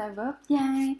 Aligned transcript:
ça 0.00 0.08
va 0.08 0.34
bien. 0.48 0.94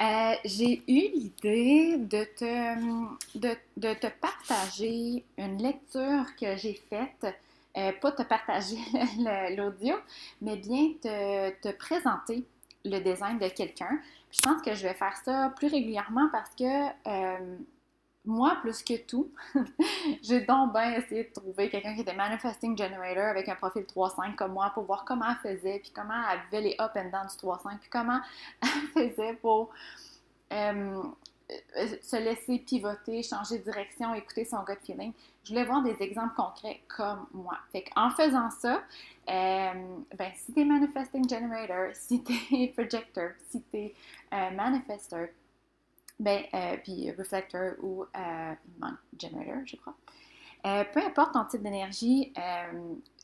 Euh, 0.00 0.34
j'ai 0.44 0.78
eu 0.86 1.10
l'idée 1.12 1.96
de 1.98 2.24
te, 2.38 3.38
de, 3.38 3.94
te 3.94 4.06
partager 4.20 5.24
une 5.36 5.60
lecture 5.60 6.24
que 6.40 6.56
j'ai 6.56 6.80
faite. 6.88 7.26
Euh, 7.76 7.90
pas 8.00 8.12
te 8.12 8.22
partager 8.22 8.78
l'audio, 9.56 9.96
mais 10.40 10.56
bien 10.56 10.92
te, 11.02 11.50
te, 11.60 11.76
présenter 11.76 12.44
le 12.84 13.00
design 13.00 13.38
de 13.40 13.48
quelqu'un. 13.48 13.98
Je 14.30 14.40
pense 14.40 14.62
que 14.62 14.72
je 14.74 14.84
vais 14.84 14.94
faire 14.94 15.16
ça 15.24 15.52
plus 15.56 15.66
régulièrement 15.66 16.28
parce 16.30 16.50
que 16.54 16.86
euh, 17.08 17.56
moi, 18.24 18.56
plus 18.62 18.82
que 18.82 18.96
tout, 19.06 19.30
j'ai 20.22 20.40
donc 20.40 20.72
bien 20.72 20.92
essayé 20.92 21.24
de 21.24 21.32
trouver 21.32 21.68
quelqu'un 21.68 21.94
qui 21.94 22.00
était 22.00 22.14
Manifesting 22.14 22.76
Generator 22.76 23.24
avec 23.24 23.48
un 23.48 23.54
profil 23.54 23.82
3.5 23.82 24.34
comme 24.34 24.52
moi 24.52 24.70
pour 24.72 24.84
voir 24.84 25.04
comment 25.04 25.26
elle 25.28 25.56
faisait, 25.56 25.78
puis 25.80 25.92
comment 25.94 26.14
elle 26.32 26.40
vivait 26.46 26.70
les 26.70 26.76
up 26.80 26.92
and 26.96 27.10
down 27.10 27.26
du 27.26 27.34
3.5, 27.36 27.78
puis 27.78 27.90
comment 27.90 28.20
elle 28.62 29.10
faisait 29.10 29.34
pour 29.34 29.70
euh, 30.52 31.02
se 32.02 32.16
laisser 32.16 32.58
pivoter, 32.58 33.22
changer 33.22 33.58
de 33.58 33.64
direction, 33.64 34.14
écouter 34.14 34.44
son 34.44 34.62
gut 34.62 34.78
feeling. 34.82 35.12
Je 35.44 35.50
voulais 35.50 35.64
voir 35.64 35.82
des 35.82 35.96
exemples 36.00 36.34
concrets 36.34 36.80
comme 36.88 37.26
moi. 37.32 37.58
Fait 37.70 37.84
en 37.96 38.10
faisant 38.10 38.50
ça, 38.50 38.82
euh, 39.28 39.72
ben, 40.16 40.32
si 40.34 40.52
tu 40.52 40.60
es 40.60 40.64
Manifesting 40.64 41.28
Generator, 41.28 41.90
si 41.94 42.22
tu 42.22 42.32
es 42.54 42.68
Projector, 42.76 43.32
si 43.50 43.62
tu 43.70 43.76
es 43.76 43.94
euh, 44.32 44.50
Manifester, 44.52 45.26
ben, 46.20 46.44
euh, 46.54 46.76
puis 46.82 47.10
reflector 47.12 47.72
ou 47.82 48.04
euh, 48.04 48.54
generator, 49.20 49.62
je 49.66 49.76
crois. 49.76 49.94
Euh, 50.66 50.84
peu 50.92 51.00
importe 51.04 51.32
ton 51.34 51.44
type 51.44 51.62
d'énergie, 51.62 52.32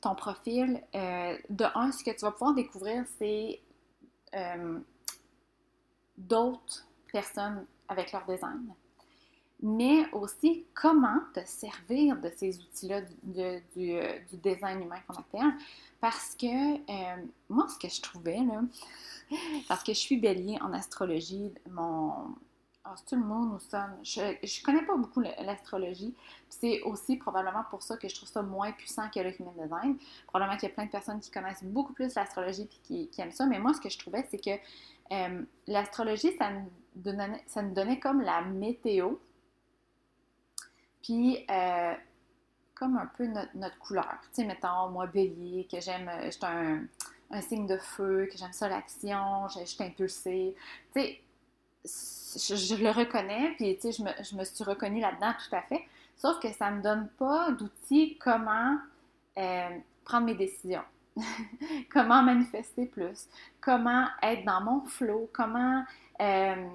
ton 0.03 0.15
profil, 0.15 0.83
de 0.93 1.65
un, 1.75 1.91
ce 1.91 2.05
que 2.05 2.11
tu 2.11 2.21
vas 2.21 2.33
pouvoir 2.33 2.55
découvrir, 2.55 3.05
c'est 3.19 3.61
d'autres 6.19 6.87
personnes 7.11 7.65
avec 7.89 8.13
leur 8.13 8.27
design, 8.27 8.75
mais 9.63 10.11
aussi 10.13 10.67
comment 10.75 11.21
te 11.33 11.41
servir 11.47 12.21
de 12.21 12.31
ces 12.37 12.59
outils-là 12.59 13.01
du, 13.23 13.99
design 14.35 14.83
humain 14.83 15.01
qu'on 15.09 15.15
appelle. 15.15 15.55
Parce 15.99 16.35
que 16.35 16.77
moi, 17.49 17.67
ce 17.69 17.79
que 17.79 17.89
je 17.89 18.03
trouvais, 18.03 18.41
là, 18.41 18.61
parce 19.69 19.83
que 19.83 19.95
je 19.95 19.99
suis 19.99 20.19
bélier 20.19 20.59
en 20.61 20.75
astrologie, 20.75 21.51
mon, 21.71 22.35
ah, 22.85 22.95
c'est 23.05 23.17
le 23.17 23.23
monde 23.23 23.55
ou 23.55 23.59
ça? 23.59 23.91
Je, 24.03 24.37
je 24.43 24.63
connais 24.63 24.83
pas 24.83 24.97
beaucoup 24.97 25.21
l'astrologie. 25.21 26.15
C'est 26.49 26.81
aussi 26.83 27.17
probablement 27.17 27.65
pour 27.69 27.83
ça 27.83 27.99
que 27.99 28.09
je 28.09 28.15
trouve 28.15 28.29
ça 28.29 28.41
moins 28.41 28.73
puissant 28.73 29.09
que 29.11 29.21
le 29.21 29.39
human 29.39 29.53
design. 29.55 29.99
Probablement 30.27 30.57
qu'il 30.57 30.69
y 30.69 30.73
a 30.73 30.75
plein 30.75 30.87
de 30.87 30.91
personnes 30.91 31.21
qui 31.21 31.31
connaissent 31.31 31.63
beaucoup 31.63 31.93
plus 31.93 32.15
l'astrologie 32.15 32.63
et 32.63 33.07
qui, 33.07 33.21
aiment 33.21 33.33
ça. 33.33 33.45
Mais 33.45 33.59
moi, 33.59 33.75
ce 33.75 33.83
que 33.83 33.91
je 33.91 33.99
trouvais, 33.99 34.27
c'est 34.31 34.43
que 34.43 34.51
euh, 35.13 35.43
l'astrologie, 35.67 36.35
ça, 36.39 36.51
ça 37.47 37.63
nous 37.63 37.75
donnait 37.75 38.01
comme 38.01 38.23
la 38.23 38.41
météo. 38.43 39.17
Puis, 41.03 41.45
euh, 41.51 41.95
comme 42.75 42.97
un 42.97 43.07
peu 43.07 43.27
notre, 43.27 43.79
couleur. 43.79 44.17
Tu 44.23 44.41
sais, 44.41 44.45
mettons, 44.45 44.89
moi, 44.89 45.07
bélier, 45.07 45.69
que 45.71 45.81
j'aime, 45.81 46.11
je 46.25 46.47
un, 46.47 46.85
un, 47.31 47.41
signe 47.43 47.67
de 47.67 47.77
feu, 47.77 48.27
que 48.33 48.39
j'aime 48.39 48.55
ça 48.55 48.69
l'action, 48.71 49.49
je 49.49 49.67
suis 49.67 49.85
impulsée. 49.85 50.57
Tu 50.95 51.01
sais, 51.01 51.21
je, 51.85 52.83
le 52.83 52.91
reconnais, 52.91 53.53
puis 53.57 53.77
tu 53.77 53.83
sais, 53.83 53.93
je 53.93 54.03
me, 54.03 54.11
je 54.23 54.37
me 54.37 54.45
suis 54.45 54.65
reconnue 54.65 55.01
là-dedans 55.01 55.33
tout 55.33 55.55
à 55.55 55.63
fait. 55.63 55.85
Sauf 56.17 56.39
que 56.39 56.53
ça 56.53 56.71
ne 56.71 56.77
me 56.77 56.83
donne 56.83 57.09
pas 57.19 57.51
d'outils 57.53 58.19
comment 58.19 58.77
euh, 59.39 59.79
prendre 60.05 60.27
mes 60.27 60.35
décisions, 60.35 60.83
comment 61.93 62.23
manifester 62.23 62.87
plus, 62.87 63.27
comment 63.61 64.07
être 64.23 64.45
dans 64.45 64.61
mon 64.61 64.85
flow, 64.85 65.31
comment, 65.33 65.83
euh, 66.21 66.69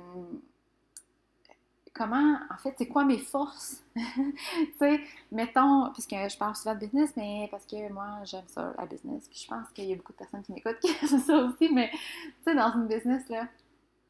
comment, 1.94 2.40
en 2.50 2.58
fait, 2.58 2.74
c'est 2.78 2.88
quoi 2.88 3.06
mes 3.06 3.20
forces? 3.20 3.84
tu 3.96 4.34
sais, 4.80 5.00
mettons, 5.32 5.92
puisque 5.94 6.12
je 6.16 6.38
parle 6.38 6.56
souvent 6.56 6.74
de 6.74 6.80
business, 6.80 7.14
mais 7.16 7.48
parce 7.52 7.66
que 7.66 7.92
moi, 7.92 8.24
j'aime 8.24 8.48
ça, 8.48 8.74
la 8.78 8.86
business, 8.86 9.28
puis 9.30 9.40
je 9.44 9.48
pense 9.48 9.70
qu'il 9.76 9.86
y 9.86 9.94
a 9.94 9.96
beaucoup 9.96 10.14
de 10.14 10.18
personnes 10.18 10.42
qui 10.42 10.54
m'écoutent 10.54 10.80
qui 10.80 10.88
aiment 11.02 11.20
ça 11.20 11.36
aussi, 11.38 11.72
mais 11.72 11.92
tu 11.92 12.00
sais, 12.46 12.56
dans 12.56 12.74
une 12.74 12.88
business, 12.88 13.30
là, 13.30 13.48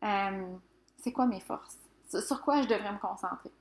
euh, 0.03 0.56
c'est 1.06 1.12
quoi 1.12 1.28
mes 1.28 1.40
forces? 1.40 1.78
Sur 2.10 2.42
quoi 2.42 2.64
je 2.64 2.68
devrais 2.68 2.92
me 2.92 2.98
concentrer? 2.98 3.52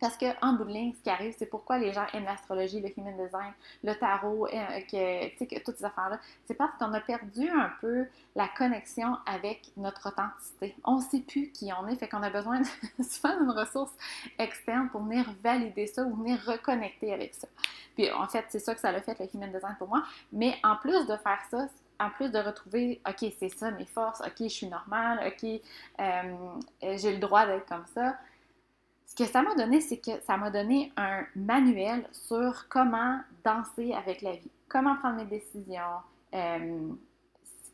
Parce 0.00 0.16
qu'en 0.16 0.54
bout 0.54 0.64
de 0.64 0.70
ligne, 0.70 0.94
ce 0.94 1.02
qui 1.02 1.10
arrive, 1.10 1.34
c'est 1.38 1.46
pourquoi 1.46 1.76
les 1.76 1.92
gens 1.92 2.06
aiment 2.14 2.24
l'astrologie, 2.24 2.80
le 2.80 2.88
human 2.98 3.14
design, 3.16 3.52
le 3.82 3.94
tarot, 3.94 4.46
euh, 4.46 4.80
que, 4.90 5.44
que, 5.44 5.62
toutes 5.62 5.76
ces 5.76 5.84
affaires-là. 5.84 6.18
C'est 6.46 6.54
parce 6.54 6.74
qu'on 6.78 6.92
a 6.94 7.00
perdu 7.00 7.48
un 7.50 7.70
peu 7.82 8.06
la 8.34 8.48
connexion 8.48 9.18
avec 9.26 9.72
notre 9.76 10.08
authenticité. 10.08 10.74
On 10.84 10.96
ne 10.96 11.02
sait 11.02 11.20
plus 11.20 11.50
qui 11.50 11.70
on 11.78 11.86
est, 11.86 11.96
fait 11.96 12.08
qu'on 12.08 12.22
a 12.22 12.30
besoin 12.30 12.60
de, 12.60 13.02
souvent 13.02 13.38
d'une 13.38 13.50
ressource 13.50 13.92
externe 14.38 14.88
pour 14.88 15.02
venir 15.02 15.26
valider 15.42 15.86
ça 15.86 16.02
ou 16.02 16.16
venir 16.16 16.42
reconnecter 16.46 17.12
avec 17.12 17.34
ça. 17.34 17.46
Puis 17.94 18.10
en 18.10 18.26
fait, 18.26 18.46
c'est 18.48 18.58
ça 18.58 18.74
que 18.74 18.80
ça 18.80 18.88
a 18.88 19.00
fait 19.02 19.18
le 19.18 19.28
human 19.34 19.52
design 19.52 19.76
pour 19.78 19.88
moi. 19.88 20.02
Mais 20.32 20.56
en 20.64 20.76
plus 20.76 21.06
de 21.06 21.16
faire 21.18 21.40
ça, 21.50 21.68
en 22.00 22.10
plus 22.10 22.30
de 22.30 22.38
retrouver, 22.38 23.00
OK, 23.08 23.32
c'est 23.38 23.48
ça 23.48 23.70
mes 23.70 23.86
forces, 23.86 24.20
OK, 24.20 24.34
je 24.40 24.48
suis 24.48 24.68
normale, 24.68 25.20
OK, 25.26 25.60
euh, 26.00 26.96
j'ai 26.96 27.12
le 27.12 27.18
droit 27.18 27.46
d'être 27.46 27.66
comme 27.66 27.86
ça, 27.94 28.16
ce 29.06 29.22
que 29.22 29.30
ça 29.30 29.42
m'a 29.42 29.54
donné, 29.54 29.80
c'est 29.80 29.98
que 29.98 30.10
ça 30.26 30.36
m'a 30.36 30.50
donné 30.50 30.92
un 30.96 31.24
manuel 31.36 32.08
sur 32.10 32.66
comment 32.68 33.20
danser 33.44 33.92
avec 33.92 34.22
la 34.22 34.32
vie, 34.32 34.50
comment 34.68 34.96
prendre 34.96 35.16
mes 35.16 35.24
décisions, 35.26 36.00
euh, 36.34 36.88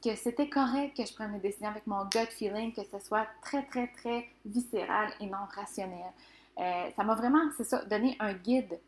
que 0.05 0.15
c'était 0.17 0.49
correct 0.49 0.97
que 0.97 1.07
je 1.07 1.15
prenne 1.15 1.33
mes 1.33 1.39
décisions 1.39 1.69
avec 1.69 1.87
mon 1.87 2.05
gut 2.05 2.27
feeling, 2.31 2.75
que 2.75 2.83
ce 2.85 2.99
soit 2.99 3.27
très, 3.43 3.65
très, 3.65 3.87
très 3.89 4.29
viscéral 4.45 5.11
et 5.21 5.27
non 5.27 5.47
rationnel. 5.55 6.13
Euh, 6.59 6.91
ça 6.95 7.05
m'a 7.05 7.15
vraiment, 7.15 7.41
c'est 7.57 7.65
ça, 7.65 7.85
donné 7.87 8.17
un 8.21 8.35
guide 8.35 8.79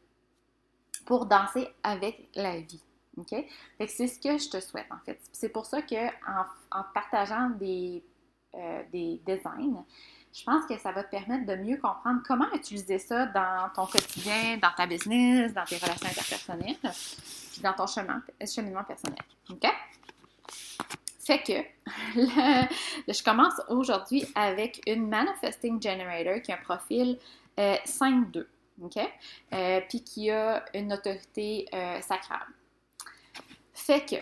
pour 1.07 1.27
danser 1.27 1.69
avec 1.83 2.29
la 2.35 2.61
vie. 2.61 2.83
OK? 3.19 3.35
c'est 3.89 4.07
ce 4.07 4.19
que 4.19 4.39
je 4.39 4.49
te 4.49 4.61
souhaite, 4.61 4.87
en 4.91 4.99
fait. 5.05 5.21
C'est 5.33 5.51
pour 5.51 5.67
ça 5.67 5.83
que 5.83 6.07
en, 6.07 6.83
partageant 6.95 7.51
des, 7.51 8.03
euh, 8.55 8.83
des 8.93 9.21
designs, 9.27 9.85
je 10.35 10.45
pense 10.45 10.65
que 10.67 10.79
ça 10.79 10.93
va 10.93 11.05
te 11.05 11.11
permettre 11.11 11.45
de 11.45 11.57
mieux 11.57 11.77
comprendre 11.77 12.23
comment 12.27 12.51
utiliser 12.55 12.99
ça 12.99 13.27
dans 13.27 13.69
ton 13.75 13.87
quotidien, 13.87 14.57
dans 14.57 14.73
ta 14.75 14.87
business, 14.87 15.53
dans 15.53 15.65
tes 15.65 15.77
relations 15.77 16.09
interpersonnelles, 16.09 16.79
puis 17.53 17.61
dans 17.63 17.75
ton 17.75 17.87
chemin, 17.87 18.23
cheminement 18.47 18.85
personnel. 18.85 19.19
OK? 19.51 19.67
Fait 21.21 21.43
que 21.43 21.53
je 22.17 23.23
commence 23.23 23.61
aujourd'hui 23.69 24.27
avec 24.35 24.81
une 24.87 25.09
Manifesting 25.09 25.81
Generator 25.81 26.41
qui 26.41 26.51
a 26.51 26.57
un 26.57 26.63
profil 26.63 27.19
5-2. 27.59 28.39
Euh, 28.39 28.45
OK? 28.81 28.99
Euh, 29.53 29.81
puis 29.89 30.03
qui 30.03 30.31
a 30.31 30.65
une 30.75 30.93
autorité 30.95 31.69
sacrale. 32.01 32.49
Fait 33.83 34.07
que, 34.07 34.15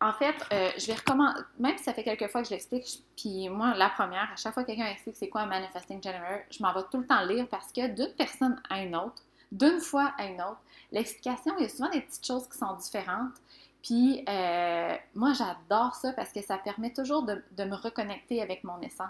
en 0.00 0.12
fait, 0.12 0.36
euh, 0.52 0.70
je 0.78 0.86
vais 0.86 0.94
recommander, 0.94 1.40
même 1.58 1.76
si 1.76 1.82
ça 1.82 1.92
fait 1.92 2.04
quelques 2.04 2.28
fois 2.28 2.42
que 2.42 2.48
je 2.48 2.52
l'explique, 2.52 3.02
puis 3.16 3.48
moi, 3.48 3.74
la 3.74 3.88
première, 3.88 4.30
à 4.32 4.36
chaque 4.36 4.54
fois 4.54 4.62
que 4.62 4.68
quelqu'un 4.68 4.86
explique 4.86 5.16
c'est 5.16 5.28
quoi 5.28 5.40
un 5.40 5.46
manifesting 5.46 6.00
generator, 6.00 6.44
je 6.50 6.62
m'en 6.62 6.72
vais 6.72 6.82
tout 6.90 6.98
le 6.98 7.06
temps 7.06 7.24
lire 7.24 7.48
parce 7.48 7.72
que 7.72 7.88
d'une 7.88 8.14
personne 8.16 8.62
à 8.70 8.80
une 8.82 8.94
autre, 8.94 9.24
d'une 9.50 9.80
fois 9.80 10.12
à 10.18 10.26
une 10.26 10.40
autre, 10.40 10.60
l'explication, 10.92 11.54
il 11.58 11.64
y 11.64 11.66
a 11.66 11.68
souvent 11.68 11.90
des 11.90 12.00
petites 12.00 12.24
choses 12.24 12.46
qui 12.48 12.56
sont 12.56 12.74
différentes. 12.74 13.34
Puis 13.82 14.24
euh, 14.28 14.96
moi, 15.16 15.32
j'adore 15.32 15.96
ça 15.96 16.12
parce 16.12 16.30
que 16.32 16.42
ça 16.42 16.58
permet 16.58 16.92
toujours 16.92 17.24
de, 17.24 17.64
me 17.64 17.74
reconnecter 17.74 18.40
avec 18.40 18.62
mon 18.62 18.80
essence. 18.82 19.08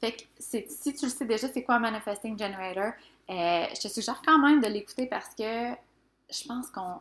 Fait 0.00 0.12
que 0.12 0.22
si 0.38 0.94
tu 0.94 1.04
le 1.04 1.10
sais 1.10 1.26
déjà, 1.26 1.48
c'est 1.48 1.62
quoi 1.62 1.74
un 1.74 1.80
manifesting 1.80 2.38
generator, 2.38 2.92
euh, 3.28 3.66
je 3.74 3.80
te 3.80 3.88
suggère 3.88 4.22
quand 4.24 4.38
même 4.38 4.62
de 4.62 4.68
l'écouter 4.68 5.06
parce 5.06 5.34
que 5.34 5.72
je 6.30 6.46
pense 6.46 6.70
qu'on 6.70 7.00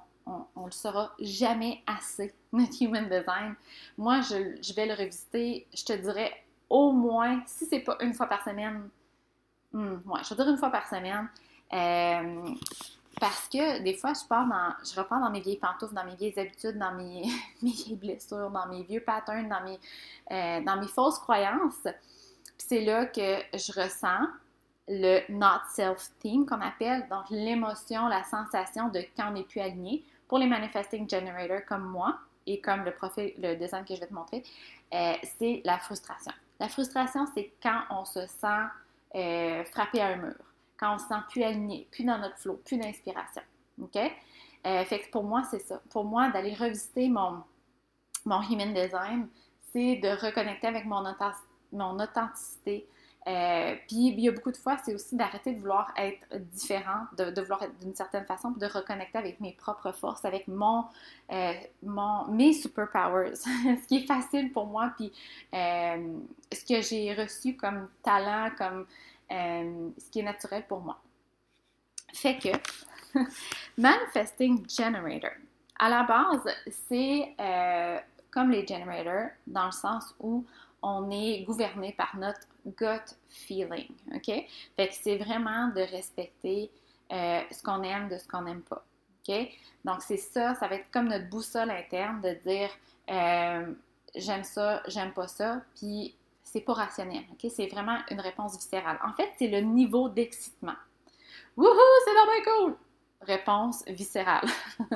on, 0.56 0.62
ne 0.62 0.66
le 0.66 0.72
saura 0.72 1.14
jamais 1.20 1.82
assez, 1.88 2.34
notre 2.52 2.82
human 2.82 3.08
design. 3.10 3.56
Moi, 3.98 4.22
je, 4.22 4.74
vais 4.74 4.86
le 4.86 4.94
revisiter, 4.94 5.68
je 5.74 5.84
te 5.84 5.94
dirais 5.94 6.32
au 6.70 6.92
moins, 6.92 7.42
si 7.46 7.66
c'est 7.66 7.80
pas 7.80 7.98
une 8.02 8.14
fois 8.14 8.28
par 8.28 8.44
semaine, 8.44 8.90
hmm, 9.72 9.98
je 10.24 10.30
vais 10.30 10.36
dire 10.36 10.50
une 10.50 10.58
fois 10.58 10.70
par 10.70 10.88
semaine. 10.88 11.30
Euh, 11.74 12.56
parce 13.20 13.48
que 13.48 13.82
des 13.82 13.96
fois, 13.96 14.14
je 14.14 14.28
pars 14.28 14.48
dans, 14.48 14.74
je 14.84 15.00
repars 15.00 15.20
dans 15.20 15.30
mes 15.30 15.40
vieilles 15.40 15.58
pantoufles, 15.58 15.94
dans 15.94 16.04
mes 16.04 16.16
vieilles 16.16 16.40
habitudes, 16.40 16.78
dans 16.78 16.94
mes, 16.94 17.24
vieilles 17.62 17.96
blessures, 17.96 18.52
dans 18.52 18.68
mes 18.68 18.84
vieux 18.84 19.02
patterns, 19.02 19.50
dans 19.50 19.62
mes, 19.62 19.80
euh, 20.32 20.62
dans 20.64 20.80
mes 20.80 20.88
fausses 20.88 21.20
croyances. 21.20 21.82
Puis 21.84 22.68
c'est 22.68 22.86
là 22.86 23.06
que 23.08 23.38
je 23.54 23.72
ressens 23.80 24.28
le 24.88 25.20
not 25.30 25.62
self 25.70 26.12
theme 26.20 26.46
qu'on 26.46 26.62
appelle, 26.62 27.08
donc 27.10 27.30
l'émotion, 27.30 28.08
la 28.08 28.24
sensation 28.24 28.88
de 28.90 29.02
quand 29.18 29.30
on 29.30 29.34
n'est 29.34 29.44
plus 29.44 29.60
aligné, 29.60 30.04
pour 30.28 30.38
les 30.38 30.48
manifesting 30.48 31.10
generators 31.10 31.66
comme 31.68 31.86
moi 31.86 32.20
et 32.46 32.62
comme 32.62 32.84
le 32.84 32.92
profil, 32.92 33.34
le 33.38 33.56
design 33.56 33.84
que 33.86 33.96
je 33.96 34.00
vais 34.00 34.08
te 34.08 34.14
montrer, 34.14 34.44
euh, 34.94 35.14
c'est 35.38 35.62
la 35.66 35.78
frustration. 35.80 36.32
La 36.60 36.70
frustration, 36.70 37.26
c'est 37.34 37.54
quand 37.62 37.82
on 37.90 38.06
se 38.06 38.26
sent 38.28 38.64
euh, 39.16 39.64
frappé 39.66 40.02
à 40.02 40.08
un 40.08 40.16
mur, 40.18 40.36
quand 40.78 40.96
on 40.96 40.98
se 40.98 41.08
sent 41.08 41.22
plus 41.30 41.44
aligné, 41.44 41.88
plus 41.92 42.04
dans 42.04 42.18
notre 42.18 42.38
flow, 42.38 42.60
plus 42.66 42.78
d'inspiration. 42.78 43.42
OK? 43.82 43.98
Euh, 44.66 44.86
fait 44.86 45.00
que 45.00 45.12
pour 45.12 45.24
moi, 45.24 45.44
c'est 45.50 45.60
ça. 45.60 45.82
Pour 45.90 46.06
moi, 46.06 46.30
d'aller 46.30 46.54
revisiter 46.54 47.10
mon, 47.10 47.44
mon 48.26 48.42
human 48.42 48.74
design, 48.74 49.28
c'est 49.72 49.98
de 49.98 50.10
reconnecter 50.10 50.68
avec 50.68 50.86
mon 50.86 51.06
authenticité, 52.00 52.88
euh, 53.28 53.76
puis 53.88 54.08
il 54.08 54.20
y 54.22 54.30
a 54.30 54.32
beaucoup 54.32 54.52
de 54.52 54.58
fois, 54.58 54.78
c'est 54.86 54.94
aussi 54.94 55.18
d'arrêter 55.18 55.52
de 55.52 55.60
vouloir 55.60 55.94
être 55.98 56.26
différent, 56.54 57.06
de, 57.18 57.42
vouloir 57.42 57.62
être 57.64 57.78
d'une 57.80 57.94
certaine 57.94 58.26
façon, 58.26 58.54
puis 58.54 58.62
de 58.62 58.68
reconnecter 58.68 59.18
avec 59.18 59.42
mes 59.42 59.52
propres 59.52 59.92
forces, 59.92 60.24
avec 60.24 60.48
mon, 60.48 60.86
euh, 61.32 61.54
mon 61.84 62.26
mes 62.28 62.54
superpowers, 62.54 63.36
ce 63.36 63.88
qui 63.88 63.98
est 63.98 64.08
facile 64.08 64.54
pour 64.54 64.68
moi, 64.68 64.94
puis 64.96 65.12
euh, 65.54 66.20
ce 66.54 66.64
que 66.64 66.82
j'ai 66.82 67.14
reçu 67.14 67.58
comme 67.58 67.90
talent, 68.02 68.50
comme 68.58 68.86
ce 69.30 70.10
qui 70.10 70.22
est 70.22 70.24
naturel 70.24 70.64
pour 70.66 70.80
moi. 70.80 70.98
Fait 72.14 72.38
que 72.38 72.50
Manifesting 73.78 74.66
Generator, 74.70 75.32
à 75.78 75.90
la 75.90 76.04
base, 76.04 76.56
c'est 76.88 77.36
comme 78.32 78.52
les 78.52 78.66
generators, 78.66 79.32
dans 79.46 79.66
le 79.66 79.72
sens 79.72 80.16
où 80.20 80.46
on 80.88 81.10
est 81.12 81.44
gouverné 81.44 81.94
par 81.94 82.16
notre 82.18 82.48
gut 82.66 83.16
feeling, 83.28 83.90
OK? 84.16 84.26
Fait 84.76 84.88
que 84.88 84.94
c'est 84.94 85.18
vraiment 85.18 85.68
de 85.70 85.82
respecter 85.82 86.72
euh, 87.12 87.42
ce 87.52 87.62
qu'on 87.62 87.84
aime 87.84 88.10
de 88.10 88.18
ce 88.18 88.28
qu'on 88.28 88.44
n'aime 88.44 88.62
pas, 88.62 88.84
OK? 89.28 89.36
Donc, 89.84 90.02
c'est 90.02 90.18
ça, 90.18 90.56
ça 90.56 90.68
va 90.68 90.76
être 90.76 90.90
comme 90.92 91.08
notre 91.08 91.30
boussole 91.30 91.70
interne 91.72 92.22
de 92.22 92.34
dire 92.48 92.70
euh, 93.10 93.74
j'aime 94.16 94.44
ça, 94.44 94.82
j'aime 94.88 95.14
pas 95.14 95.28
ça, 95.28 95.62
puis 95.76 96.16
c'est 96.44 96.62
pas 96.62 96.74
rationnel, 96.74 97.24
OK? 97.32 97.52
C'est 97.54 97.68
vraiment 97.68 97.98
une 98.10 98.22
réponse 98.22 98.56
viscérale. 98.58 99.00
En 99.06 99.14
fait, 99.14 99.30
c'est 99.38 99.48
le 99.48 99.60
niveau 99.60 100.10
d'excitement. 100.10 100.76
Wouhou, 101.58 101.76
c'est 102.06 102.14
vraiment 102.14 102.44
cool! 102.46 102.78
Réponse 103.22 103.84
viscérale. 103.88 104.48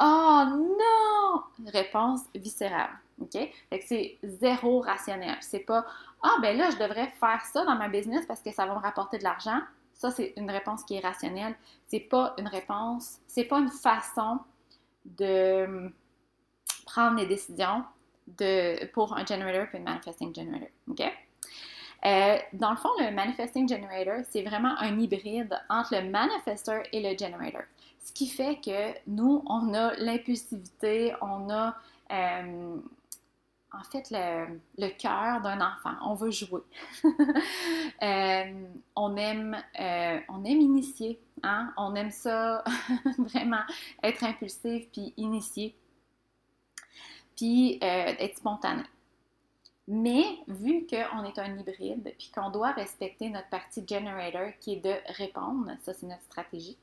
oh 0.00 0.44
non! 0.48 1.42
Réponse 1.70 2.22
viscérale. 2.34 2.98
OK? 3.22 3.50
C'est 3.86 4.18
zéro 4.22 4.80
rationnel. 4.80 5.36
C'est 5.40 5.60
pas 5.60 5.86
Ah, 6.22 6.36
ben 6.40 6.56
là, 6.56 6.70
je 6.70 6.76
devrais 6.76 7.08
faire 7.20 7.44
ça 7.44 7.64
dans 7.64 7.74
ma 7.74 7.88
business 7.88 8.26
parce 8.26 8.42
que 8.42 8.52
ça 8.52 8.66
va 8.66 8.74
me 8.74 8.80
rapporter 8.80 9.18
de 9.18 9.24
l'argent. 9.24 9.60
Ça, 9.94 10.10
c'est 10.10 10.34
une 10.36 10.50
réponse 10.50 10.84
qui 10.84 10.94
est 10.94 11.00
rationnelle. 11.00 11.54
C'est 11.86 12.00
pas 12.00 12.34
une 12.38 12.48
réponse, 12.48 13.18
c'est 13.26 13.44
pas 13.44 13.58
une 13.58 13.70
façon 13.70 14.38
de 15.04 15.64
hum, 15.64 15.92
prendre 16.86 17.16
des 17.16 17.26
décisions 17.26 17.84
de, 18.26 18.86
pour 18.86 19.16
un 19.16 19.24
generator 19.24 19.66
puis 19.68 19.78
un 19.78 19.82
manifesting 19.82 20.34
generator. 20.34 20.68
OK? 20.88 21.02
Euh, 22.04 22.38
dans 22.52 22.70
le 22.70 22.76
fond, 22.76 22.88
le 22.98 23.12
manifesting 23.12 23.68
generator, 23.68 24.24
c'est 24.28 24.42
vraiment 24.42 24.74
un 24.78 24.98
hybride 24.98 25.56
entre 25.68 25.94
le 25.94 26.10
manifestor 26.10 26.82
et 26.92 27.00
le 27.00 27.16
generator. 27.16 27.62
Ce 28.00 28.12
qui 28.12 28.26
fait 28.26 28.56
que 28.56 28.98
nous, 29.06 29.42
on 29.46 29.72
a 29.74 29.94
l'impulsivité, 29.94 31.14
on 31.20 31.48
a 31.50 31.76
euh, 32.10 32.76
en 33.72 33.84
fait 33.84 34.10
le, 34.10 34.88
cœur 34.90 35.40
d'un 35.40 35.60
enfant. 35.60 35.94
On 36.04 36.14
veut 36.14 36.30
jouer. 36.30 36.62
Euh, 38.02 38.66
on, 38.96 39.16
aime, 39.16 39.56
euh, 39.78 40.18
on 40.28 40.44
aime 40.44 40.60
initier. 40.60 41.20
Hein? 41.44 41.72
On 41.76 41.94
aime 41.94 42.10
ça 42.10 42.64
vraiment 43.18 43.62
être 44.02 44.24
impulsif 44.24 44.88
puis 44.90 45.14
initier. 45.16 45.76
Puis 47.36 47.78
euh, 47.80 48.14
être 48.18 48.38
spontané. 48.38 48.82
Mais 49.86 50.24
vu 50.48 50.84
qu'on 50.88 51.24
est 51.24 51.38
un 51.38 51.56
hybride 51.56 52.12
puis 52.18 52.32
qu'on 52.34 52.50
doit 52.50 52.72
respecter 52.72 53.30
notre 53.30 53.50
partie 53.50 53.84
generator 53.86 54.50
qui 54.58 54.72
est 54.74 54.80
de 54.80 54.94
répondre, 55.14 55.70
ça 55.82 55.94
c'est 55.94 56.06
notre 56.06 56.22
stratégie, 56.22 56.76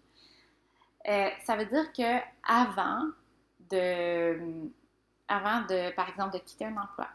ça 1.06 1.58
veut 1.58 1.66
dire 1.66 1.92
que 1.92 2.20
avant 2.48 3.08
de 3.70 4.70
avant 5.30 5.62
de, 5.62 5.94
par 5.96 6.10
exemple, 6.10 6.34
de 6.34 6.40
quitter 6.40 6.66
un 6.66 6.76
emploi, 6.76 7.08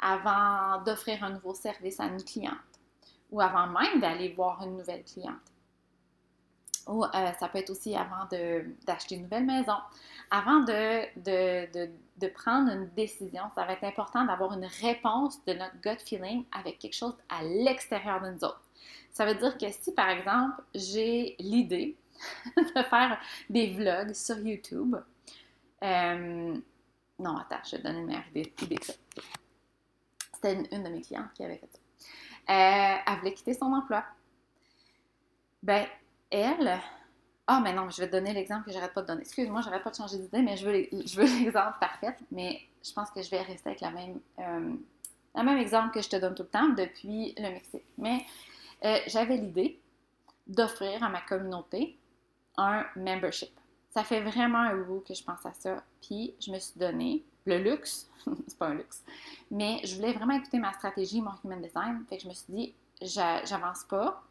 avant 0.00 0.82
d'offrir 0.82 1.22
un 1.24 1.30
nouveau 1.30 1.54
service 1.54 2.00
à 2.00 2.04
une 2.04 2.22
cliente, 2.22 2.54
ou 3.30 3.40
avant 3.40 3.66
même 3.66 4.00
d'aller 4.00 4.32
voir 4.32 4.62
une 4.62 4.76
nouvelle 4.76 5.04
cliente. 5.04 5.34
Ou 6.86 7.04
euh, 7.04 7.08
ça 7.40 7.48
peut 7.48 7.58
être 7.58 7.70
aussi 7.70 7.96
avant 7.96 8.28
d'acheter 8.86 9.16
une 9.16 9.22
nouvelle 9.22 9.44
maison. 9.44 9.76
Avant 10.30 10.60
de, 10.60 11.02
de, 11.20 11.90
de, 12.16 12.28
prendre 12.28 12.70
une 12.70 12.88
décision, 12.90 13.42
ça 13.56 13.64
va 13.64 13.72
être 13.72 13.82
important 13.82 14.24
d'avoir 14.24 14.52
une 14.52 14.66
réponse 14.80 15.44
de 15.46 15.54
notre 15.54 15.80
gut 15.80 15.98
feeling 16.04 16.44
avec 16.52 16.78
quelque 16.78 16.94
chose 16.94 17.16
à 17.28 17.42
l'extérieur 17.42 18.22
de 18.22 18.30
nous 18.30 18.44
autres. 18.44 18.62
Ça 19.10 19.26
veut 19.26 19.34
dire 19.34 19.58
que 19.58 19.66
si, 19.72 19.92
par 19.94 20.10
exemple, 20.10 20.62
j'ai 20.74 21.34
l'idée 21.40 21.96
de 22.56 22.82
faire 22.84 23.18
des 23.50 23.72
vlogs 23.72 24.12
sur 24.12 24.38
YouTube, 24.38 24.94
euh, 25.82 26.56
non, 27.18 27.36
attends, 27.36 27.62
je 27.64 27.72
vais 27.72 27.82
te 27.82 27.86
donner 27.86 28.00
une 28.00 28.06
meilleure 28.06 28.28
idée, 28.34 28.76
que 28.76 28.84
ça. 28.84 28.92
C'était 30.34 30.52
une, 30.70 30.82
de 30.82 30.88
mes 30.88 31.00
clientes 31.00 31.32
qui 31.34 31.44
avait 31.44 31.56
fait 31.56 31.70
ça. 31.72 31.78
Euh, 32.52 32.98
elle 33.06 33.18
voulait 33.18 33.34
quitter 33.34 33.54
son 33.54 33.72
emploi. 33.72 34.04
Ben, 35.62 35.86
elle. 36.30 36.78
Ah, 37.46 37.60
mais 37.62 37.72
non, 37.72 37.88
je 37.90 38.02
vais 38.02 38.08
te 38.08 38.12
donner 38.12 38.32
l'exemple 38.32 38.66
que 38.66 38.72
j'arrête 38.72 38.92
pas 38.92 39.02
de 39.02 39.06
donner. 39.06 39.22
Excuse-moi, 39.22 39.62
j'arrête 39.62 39.82
pas 39.82 39.90
de 39.90 39.96
changer 39.96 40.18
d'idée, 40.18 40.42
mais 40.42 40.56
je 40.56 40.66
veux, 40.66 40.72
l'exemple 41.24 41.78
parfait. 41.80 42.16
Mais 42.30 42.60
je 42.84 42.92
pense 42.92 43.10
que 43.10 43.22
je 43.22 43.30
vais 43.30 43.40
rester 43.40 43.70
avec 43.70 43.80
la 43.80 43.90
même, 43.90 44.20
euh, 44.38 44.74
le 45.34 45.42
même 45.42 45.58
exemple 45.58 45.94
que 45.94 46.02
je 46.02 46.08
te 46.08 46.16
donne 46.16 46.34
tout 46.34 46.42
le 46.42 46.48
temps 46.48 46.68
depuis 46.68 47.34
le 47.38 47.50
Mexique. 47.50 47.84
Mais 47.98 48.26
euh, 48.84 48.98
j'avais 49.06 49.38
l'idée 49.38 49.80
d'offrir 50.46 51.02
à 51.02 51.08
ma 51.08 51.20
communauté 51.22 51.98
un 52.56 52.84
membership. 52.94 53.55
Ça 53.96 54.04
fait 54.04 54.20
vraiment 54.20 54.58
un 54.58 54.76
bout 54.76 55.02
que 55.08 55.14
je 55.14 55.24
pense 55.24 55.46
à 55.46 55.54
ça. 55.54 55.82
Puis 56.02 56.34
je 56.38 56.52
me 56.52 56.58
suis 56.58 56.78
donné 56.78 57.24
le 57.46 57.56
luxe, 57.56 58.10
c'est 58.46 58.58
pas 58.58 58.66
un 58.66 58.74
luxe, 58.74 59.02
mais 59.50 59.80
je 59.84 59.96
voulais 59.96 60.12
vraiment 60.12 60.34
écouter 60.34 60.58
ma 60.58 60.74
stratégie, 60.74 61.22
mon 61.22 61.30
human 61.42 61.62
design. 61.62 62.04
Fait 62.06 62.18
que 62.18 62.24
je 62.24 62.28
me 62.28 62.34
suis 62.34 62.52
dit, 62.52 62.74
j'avance 63.00 63.84
pas, 63.84 64.22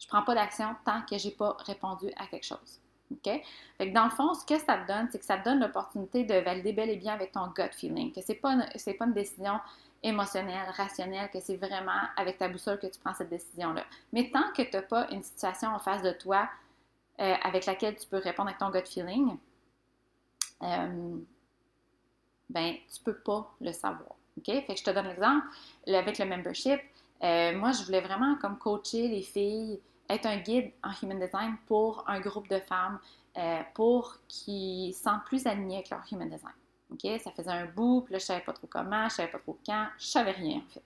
je 0.00 0.08
prends 0.08 0.24
pas 0.24 0.34
d'action 0.34 0.74
tant 0.84 1.02
que 1.02 1.16
j'ai 1.18 1.30
pas 1.30 1.56
répondu 1.60 2.10
à 2.16 2.26
quelque 2.26 2.44
chose. 2.44 2.80
OK? 3.12 3.40
Fait 3.78 3.90
que 3.90 3.94
dans 3.94 4.06
le 4.06 4.10
fond, 4.10 4.34
ce 4.34 4.44
que 4.44 4.58
ça 4.58 4.78
te 4.78 4.88
donne, 4.88 5.06
c'est 5.12 5.20
que 5.20 5.24
ça 5.24 5.38
te 5.38 5.44
donne 5.44 5.60
l'opportunité 5.60 6.24
de 6.24 6.34
valider 6.40 6.72
bel 6.72 6.90
et 6.90 6.96
bien 6.96 7.14
avec 7.14 7.30
ton 7.30 7.46
gut 7.46 7.70
feeling, 7.70 8.12
que 8.12 8.22
c'est 8.24 8.34
pas 8.34 8.56
pas 8.56 9.04
une 9.04 9.12
décision 9.12 9.60
émotionnelle, 10.02 10.68
rationnelle, 10.76 11.30
que 11.30 11.38
c'est 11.38 11.58
vraiment 11.58 12.08
avec 12.16 12.38
ta 12.38 12.48
boussole 12.48 12.80
que 12.80 12.88
tu 12.88 12.98
prends 12.98 13.14
cette 13.14 13.30
décision-là. 13.30 13.84
Mais 14.12 14.32
tant 14.32 14.50
que 14.52 14.62
tu 14.62 14.76
n'as 14.76 14.82
pas 14.82 15.08
une 15.12 15.22
situation 15.22 15.68
en 15.68 15.78
face 15.78 16.02
de 16.02 16.10
toi 16.10 16.48
euh, 17.20 17.34
avec 17.42 17.66
laquelle 17.66 17.96
tu 17.96 18.06
peux 18.06 18.18
répondre 18.18 18.48
avec 18.48 18.58
ton 18.58 18.70
gut 18.70 18.86
feeling, 18.86 19.36
euh, 20.62 21.16
ben, 22.48 22.74
tu 22.92 23.02
peux 23.04 23.16
pas 23.16 23.52
le 23.60 23.72
savoir. 23.72 24.14
OK? 24.38 24.46
Fait 24.46 24.64
que 24.66 24.76
je 24.76 24.84
te 24.84 24.90
donne 24.90 25.08
l'exemple. 25.08 25.46
Avec 25.86 26.18
le 26.18 26.24
membership, 26.24 26.80
euh, 27.22 27.56
moi, 27.56 27.72
je 27.72 27.84
voulais 27.84 28.00
vraiment 28.00 28.36
comme 28.36 28.58
coacher 28.58 29.08
les 29.08 29.22
filles, 29.22 29.80
être 30.08 30.26
un 30.26 30.38
guide 30.38 30.72
en 30.82 30.90
human 31.02 31.18
design 31.18 31.56
pour 31.66 32.04
un 32.08 32.20
groupe 32.20 32.48
de 32.48 32.58
femmes 32.58 32.98
pour 33.72 34.18
qu'ils 34.28 34.92
se 34.92 35.02
sentent 35.04 35.24
plus 35.24 35.46
alignés 35.46 35.76
avec 35.76 35.88
leur 35.88 36.02
human 36.10 36.28
design. 36.28 36.52
OK? 36.90 37.20
Ça 37.22 37.30
faisait 37.30 37.50
un 37.50 37.66
bout, 37.66 38.02
puis 38.02 38.12
là, 38.12 38.18
je 38.18 38.24
savais 38.24 38.42
pas 38.42 38.52
trop 38.52 38.66
comment, 38.66 39.08
je 39.08 39.14
savais 39.14 39.30
pas 39.30 39.38
trop 39.38 39.58
quand, 39.64 39.86
je 39.98 40.06
savais 40.06 40.32
rien, 40.32 40.58
en 40.58 40.70
fait. 40.70 40.82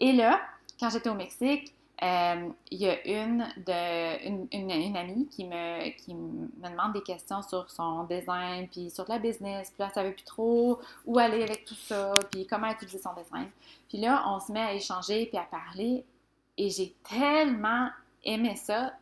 Et 0.00 0.12
là, 0.12 0.40
quand 0.80 0.90
j'étais 0.90 1.08
au 1.08 1.14
Mexique, 1.14 1.72
euh, 2.02 2.48
il 2.70 2.80
y 2.80 2.88
a 2.88 3.06
une, 3.06 3.46
de, 3.58 4.56
une, 4.56 4.96
amie 4.96 5.28
qui 5.28 5.44
me, 5.44 5.90
qui 5.96 6.14
me 6.14 6.48
demande 6.68 6.94
des 6.94 7.02
questions 7.02 7.42
sur 7.42 7.70
son 7.70 8.04
design, 8.04 8.66
puis 8.68 8.90
sur 8.90 9.08
la 9.08 9.18
business, 9.18 9.70
puis 9.70 9.80
là, 9.80 9.86
elle 9.86 9.94
savait 9.94 10.10
plus 10.10 10.24
trop 10.24 10.80
où 11.06 11.18
aller 11.18 11.44
avec 11.44 11.64
tout 11.64 11.76
ça, 11.76 12.18
puis 12.30 12.46
comment 12.46 12.68
utiliser 12.70 12.98
son 12.98 13.14
design. 13.14 13.48
Puis 13.88 13.98
là, 13.98 14.24
on 14.26 14.40
se 14.40 14.50
met 14.50 14.60
à 14.60 14.72
échanger, 14.72 15.26
puis 15.26 15.38
à 15.38 15.44
parler, 15.44 16.04
et 16.58 16.70
j'ai 16.70 16.92
tellement 17.08 17.88
aimé 18.24 18.56
ça. 18.56 18.94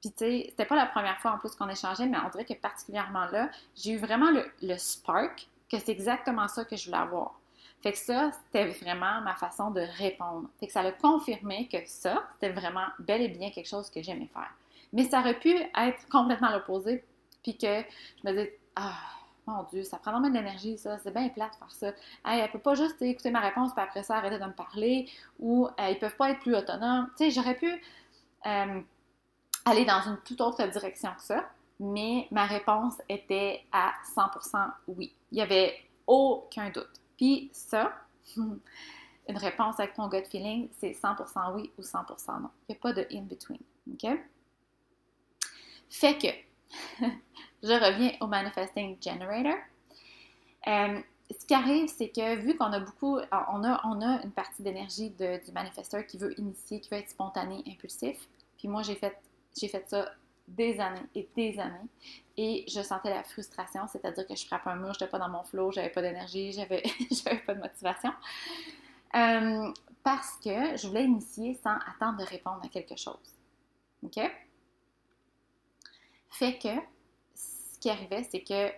Puis 0.00 0.10
tu 0.10 0.18
sais, 0.18 0.46
c'était 0.48 0.66
pas 0.66 0.74
la 0.76 0.86
première 0.86 1.20
fois 1.20 1.32
en 1.32 1.38
plus 1.38 1.54
qu'on 1.54 1.68
échangeait, 1.68 2.06
mais 2.06 2.18
on 2.26 2.28
dirait 2.30 2.44
que 2.44 2.54
particulièrement 2.54 3.26
là, 3.26 3.50
j'ai 3.76 3.92
eu 3.92 3.98
vraiment 3.98 4.32
le, 4.32 4.44
le 4.62 4.76
spark, 4.78 5.48
que 5.70 5.78
c'est 5.78 5.92
exactement 5.92 6.48
ça 6.48 6.64
que 6.64 6.74
je 6.74 6.86
voulais 6.86 6.98
avoir. 6.98 7.38
Fait 7.82 7.92
que 7.92 7.98
ça, 7.98 8.30
c'était 8.32 8.66
vraiment 8.66 9.20
ma 9.22 9.34
façon 9.34 9.70
de 9.70 9.80
répondre. 9.98 10.48
Fait 10.60 10.68
que 10.68 10.72
ça 10.72 10.80
a 10.80 10.92
confirmé 10.92 11.68
que 11.68 11.78
ça, 11.86 12.22
c'était 12.34 12.52
vraiment 12.52 12.86
bel 13.00 13.22
et 13.22 13.28
bien 13.28 13.50
quelque 13.50 13.68
chose 13.68 13.90
que 13.90 14.02
j'aimais 14.02 14.30
faire. 14.32 14.52
Mais 14.92 15.04
ça 15.04 15.20
aurait 15.20 15.38
pu 15.38 15.50
être 15.50 16.08
complètement 16.10 16.50
l'opposé, 16.50 17.04
puis 17.42 17.56
que 17.56 17.80
je 17.80 18.28
me 18.28 18.30
disais, 18.30 18.58
ah, 18.76 18.94
mon 19.46 19.64
Dieu, 19.64 19.82
ça 19.82 19.98
prend 19.98 20.12
vraiment 20.12 20.28
de 20.28 20.34
l'énergie, 20.34 20.78
ça, 20.78 20.98
c'est 20.98 21.12
bien 21.12 21.28
plat 21.28 21.48
de 21.48 21.56
faire 21.56 21.70
ça. 21.70 21.88
Hey, 22.24 22.40
elle 22.40 22.50
peut 22.50 22.60
pas 22.60 22.74
juste 22.74 23.02
écouter 23.02 23.30
ma 23.30 23.40
réponse, 23.40 23.72
puis 23.74 23.82
après 23.82 24.04
ça, 24.04 24.16
arrêter 24.16 24.38
de 24.38 24.44
me 24.44 24.52
parler, 24.52 25.08
ou 25.40 25.66
euh, 25.66 25.88
ils 25.90 25.98
peuvent 25.98 26.16
pas 26.16 26.30
être 26.30 26.40
plus 26.40 26.54
autonomes. 26.54 27.08
Tu 27.16 27.24
sais, 27.24 27.30
j'aurais 27.32 27.56
pu 27.56 27.68
euh, 28.46 28.80
aller 29.64 29.84
dans 29.84 30.02
une 30.02 30.18
toute 30.24 30.40
autre 30.40 30.64
direction 30.68 31.10
que 31.16 31.22
ça, 31.22 31.48
mais 31.80 32.28
ma 32.30 32.44
réponse 32.44 32.94
était 33.08 33.64
à 33.72 33.92
100% 34.14 34.70
oui. 34.88 35.12
Il 35.32 35.38
y 35.38 35.42
avait 35.42 35.74
aucun 36.06 36.70
doute. 36.70 37.01
Puis 37.22 37.50
ça, 37.52 37.92
une 38.36 38.58
réponse 39.28 39.78
avec 39.78 39.94
ton 39.94 40.08
gut 40.08 40.24
feeling, 40.28 40.68
c'est 40.80 40.90
100% 40.90 41.54
oui 41.54 41.70
ou 41.78 41.82
100% 41.82 42.42
non. 42.42 42.48
Il 42.68 42.72
n'y 42.72 42.76
a 42.76 42.80
pas 42.80 42.92
de 42.92 43.06
in-between. 43.12 43.60
OK? 43.92 44.18
Fait 45.88 46.18
que, 46.18 47.06
je 47.62 47.72
reviens 47.72 48.10
au 48.20 48.26
Manifesting 48.26 48.96
Generator. 49.00 49.56
Euh, 50.66 51.00
ce 51.30 51.46
qui 51.46 51.54
arrive, 51.54 51.86
c'est 51.86 52.08
que 52.08 52.34
vu 52.34 52.56
qu'on 52.56 52.72
a 52.72 52.80
beaucoup, 52.80 53.18
on 53.20 53.62
a, 53.62 53.80
on 53.84 54.00
a 54.02 54.20
une 54.24 54.32
partie 54.32 54.64
d'énergie 54.64 55.10
du 55.10 55.52
manifesteur 55.54 56.04
qui 56.04 56.18
veut 56.18 56.36
initier, 56.40 56.80
qui 56.80 56.90
veut 56.90 56.96
être 56.96 57.10
spontané, 57.10 57.62
impulsif. 57.68 58.28
Puis 58.58 58.66
moi, 58.66 58.82
j'ai 58.82 58.96
fait, 58.96 59.16
j'ai 59.56 59.68
fait 59.68 59.88
ça 59.88 60.10
des 60.48 60.80
années 60.80 61.06
et 61.14 61.28
des 61.36 61.58
années. 61.58 61.88
Et 62.36 62.64
je 62.68 62.80
sentais 62.82 63.10
la 63.10 63.22
frustration, 63.22 63.86
c'est-à-dire 63.88 64.26
que 64.26 64.34
je 64.34 64.46
frappe 64.46 64.66
un 64.66 64.76
mur, 64.76 64.92
je 64.94 65.00
n'étais 65.00 65.08
pas 65.08 65.18
dans 65.18 65.28
mon 65.28 65.42
flow, 65.44 65.70
j'avais 65.70 65.90
pas 65.90 66.02
d'énergie, 66.02 66.52
j'avais, 66.56 66.82
j'avais 67.10 67.38
pas 67.38 67.54
de 67.54 67.60
motivation. 67.60 68.12
Euh, 69.14 69.72
parce 70.02 70.38
que 70.42 70.76
je 70.76 70.86
voulais 70.88 71.04
initier 71.04 71.58
sans 71.62 71.76
attendre 71.86 72.18
de 72.18 72.24
répondre 72.24 72.60
à 72.64 72.68
quelque 72.68 72.96
chose. 72.96 73.38
OK? 74.02 74.18
Fait 76.30 76.58
que 76.58 76.68
ce 77.34 77.78
qui 77.78 77.90
arrivait, 77.90 78.24
c'est 78.24 78.42
que 78.42 78.72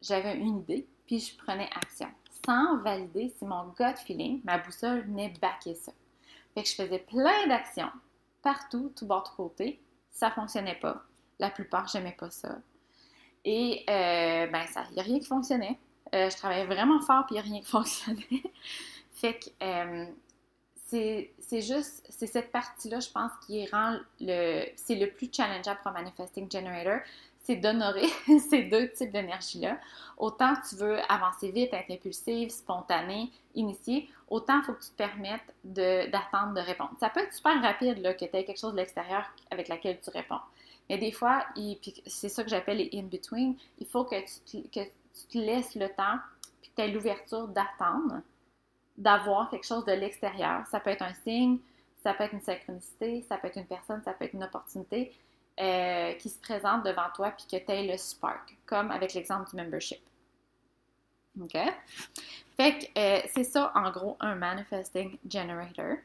j'avais 0.00 0.36
une 0.36 0.58
idée, 0.58 0.86
puis 1.06 1.20
je 1.20 1.36
prenais 1.36 1.68
action. 1.74 2.08
Sans 2.44 2.78
valider 2.78 3.32
si 3.38 3.44
mon 3.44 3.68
gut 3.68 3.96
feeling, 4.04 4.40
ma 4.44 4.58
boussole, 4.58 5.02
venait 5.02 5.32
backer 5.40 5.74
ça. 5.74 5.92
Fait 6.54 6.62
que 6.62 6.68
je 6.68 6.74
faisais 6.74 6.98
plein 6.98 7.46
d'actions, 7.46 7.90
partout, 8.42 8.92
tout 8.94 9.06
bord, 9.06 9.24
tout 9.24 9.36
côté. 9.36 9.80
Ça 10.12 10.30
fonctionnait 10.30 10.78
pas. 10.78 11.02
La 11.38 11.50
plupart, 11.50 11.88
j'aimais 11.88 12.16
pas 12.16 12.30
ça. 12.30 12.58
Et, 13.44 13.84
euh, 13.88 14.46
ben, 14.46 14.66
ça, 14.68 14.84
il 14.90 14.94
n'y 14.94 15.00
a 15.00 15.02
rien 15.02 15.18
qui 15.18 15.26
fonctionnait. 15.26 15.78
Euh, 16.14 16.30
je 16.30 16.36
travaillais 16.36 16.66
vraiment 16.66 17.00
fort, 17.00 17.26
puis 17.26 17.34
il 17.36 17.40
n'y 17.42 17.48
a 17.48 17.50
rien 17.50 17.60
qui 17.60 17.66
fonctionnait. 17.70 18.42
fait 19.12 19.38
que, 19.38 19.64
euh, 19.64 20.06
c'est 21.48 21.62
juste, 21.62 22.06
c'est 22.10 22.26
cette 22.26 22.52
partie-là, 22.52 23.00
je 23.00 23.08
pense, 23.08 23.32
qui 23.46 23.66
rend 23.66 23.98
le, 24.20 24.66
c'est 24.76 24.94
le 24.94 25.10
plus 25.10 25.30
challengeable 25.32 25.80
pour 25.82 25.92
Manifesting 25.92 26.50
Generator, 26.50 27.00
c'est 27.42 27.56
d'honorer 27.56 28.08
ces 28.50 28.62
deux 28.62 28.88
types 28.90 29.10
d'énergie-là. 29.10 29.78
Autant 30.16 30.54
tu 30.68 30.76
veux 30.76 30.98
avancer 31.10 31.50
vite, 31.50 31.72
être 31.72 31.90
impulsive, 31.90 32.50
spontanée, 32.50 33.30
initiée, 33.54 34.08
autant 34.28 34.58
il 34.58 34.64
faut 34.64 34.72
que 34.72 34.82
tu 34.82 34.90
te 34.90 34.96
permettes 34.96 35.54
d'attendre 35.64 36.54
de, 36.54 36.60
répondre. 36.60 36.92
Ça 37.00 37.10
peut 37.10 37.20
être 37.20 37.34
super 37.34 37.60
rapide, 37.60 37.98
là, 37.98 38.14
que 38.14 38.24
tu 38.24 38.36
aies 38.36 38.44
quelque 38.44 38.60
chose 38.60 38.72
de 38.72 38.78
l'extérieur 38.78 39.24
avec 39.50 39.68
laquelle 39.68 39.98
tu 40.00 40.10
réponds. 40.10 40.40
Mais 40.88 40.98
des 40.98 41.12
fois, 41.12 41.44
c'est 42.06 42.28
ça 42.28 42.42
que 42.42 42.50
j'appelle 42.50 42.78
les 42.78 42.90
in-between, 42.92 43.56
il 43.78 43.86
faut 43.86 44.04
que 44.04 44.16
tu, 44.50 44.68
que 44.68 44.80
tu 44.80 45.26
te 45.30 45.38
laisses 45.38 45.74
le 45.74 45.88
temps, 45.88 46.18
puis 46.60 46.70
que 46.70 46.76
tu 46.76 46.82
aies 46.82 46.92
l'ouverture 46.92 47.48
d'attendre 47.48 48.20
d'avoir 48.98 49.48
quelque 49.50 49.66
chose 49.66 49.84
de 49.84 49.92
l'extérieur. 49.92 50.66
Ça 50.66 50.80
peut 50.80 50.90
être 50.90 51.02
un 51.02 51.14
signe, 51.24 51.58
ça 52.02 52.14
peut 52.14 52.24
être 52.24 52.34
une 52.34 52.42
synchronicité, 52.42 53.24
ça 53.28 53.38
peut 53.38 53.48
être 53.48 53.56
une 53.56 53.66
personne, 53.66 54.02
ça 54.04 54.12
peut 54.12 54.24
être 54.24 54.34
une 54.34 54.44
opportunité 54.44 55.12
euh, 55.60 56.14
qui 56.14 56.30
se 56.30 56.40
présente 56.40 56.84
devant 56.84 57.10
toi 57.14 57.30
puis 57.30 57.46
que 57.46 57.64
tu 57.64 57.70
aies 57.72 57.86
le 57.86 57.98
spark, 57.98 58.56
comme 58.66 58.90
avec 58.90 59.14
l'exemple 59.14 59.50
du 59.50 59.56
membership. 59.56 60.00
OK? 61.40 61.56
Fait 62.56 62.78
que 62.78 62.98
euh, 62.98 63.20
c'est 63.34 63.44
ça, 63.44 63.72
en 63.74 63.90
gros, 63.90 64.16
un 64.20 64.34
manifesting 64.34 65.18
generator. 65.28 65.96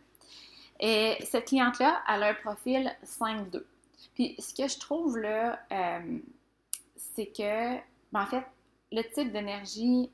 Et 0.80 1.18
cette 1.26 1.46
cliente-là, 1.46 2.04
elle 2.08 2.24
a 2.24 2.28
un 2.28 2.34
profil 2.34 2.96
5-2. 3.04 3.64
Puis 4.14 4.36
ce 4.40 4.54
que 4.54 4.68
je 4.68 4.80
trouve 4.80 5.18
là, 5.18 5.60
euh, 5.72 6.20
c'est 6.96 7.28
que, 7.28 7.76
ben, 8.12 8.22
en 8.22 8.26
fait, 8.26 8.46
le 8.92 9.02
type 9.04 9.32
d'énergie, 9.32 10.10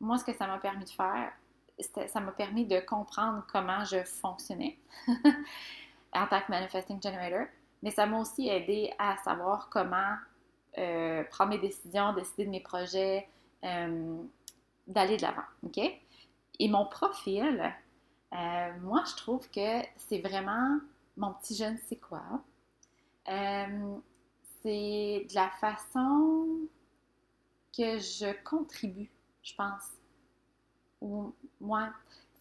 moi, 0.00 0.18
ce 0.18 0.24
que 0.24 0.32
ça 0.34 0.46
m'a 0.46 0.58
permis 0.58 0.84
de 0.84 0.90
faire, 0.90 1.32
ça 2.06 2.20
m'a 2.20 2.32
permis 2.32 2.66
de 2.66 2.80
comprendre 2.80 3.44
comment 3.50 3.84
je 3.84 4.02
fonctionnais 4.04 4.78
en 6.12 6.26
tant 6.26 6.40
que 6.40 6.50
manifesting 6.50 7.02
generator, 7.02 7.46
mais 7.82 7.90
ça 7.90 8.06
m'a 8.06 8.20
aussi 8.20 8.48
aidé 8.48 8.92
à 8.98 9.16
savoir 9.18 9.68
comment 9.68 10.14
euh, 10.78 11.24
prendre 11.24 11.50
mes 11.50 11.58
décisions, 11.58 12.14
décider 12.14 12.46
de 12.46 12.50
mes 12.50 12.60
projets, 12.60 13.28
euh, 13.64 14.22
d'aller 14.86 15.16
de 15.16 15.22
l'avant. 15.22 15.42
OK? 15.64 15.78
Et 16.58 16.68
mon 16.68 16.86
profil, 16.86 17.74
euh, 18.32 18.72
moi, 18.80 19.02
je 19.10 19.16
trouve 19.16 19.48
que 19.50 19.82
c'est 19.96 20.20
vraiment 20.20 20.78
mon 21.16 21.32
petit 21.34 21.54
jeune, 21.54 21.78
c'est 21.88 21.96
quoi? 22.00 22.22
c'est 24.64 25.26
de 25.28 25.34
la 25.34 25.48
façon 25.60 26.46
que 27.76 27.98
je 27.98 28.32
contribue, 28.44 29.10
je 29.42 29.54
pense, 29.54 29.84
ou 31.00 31.32
moi, 31.60 31.90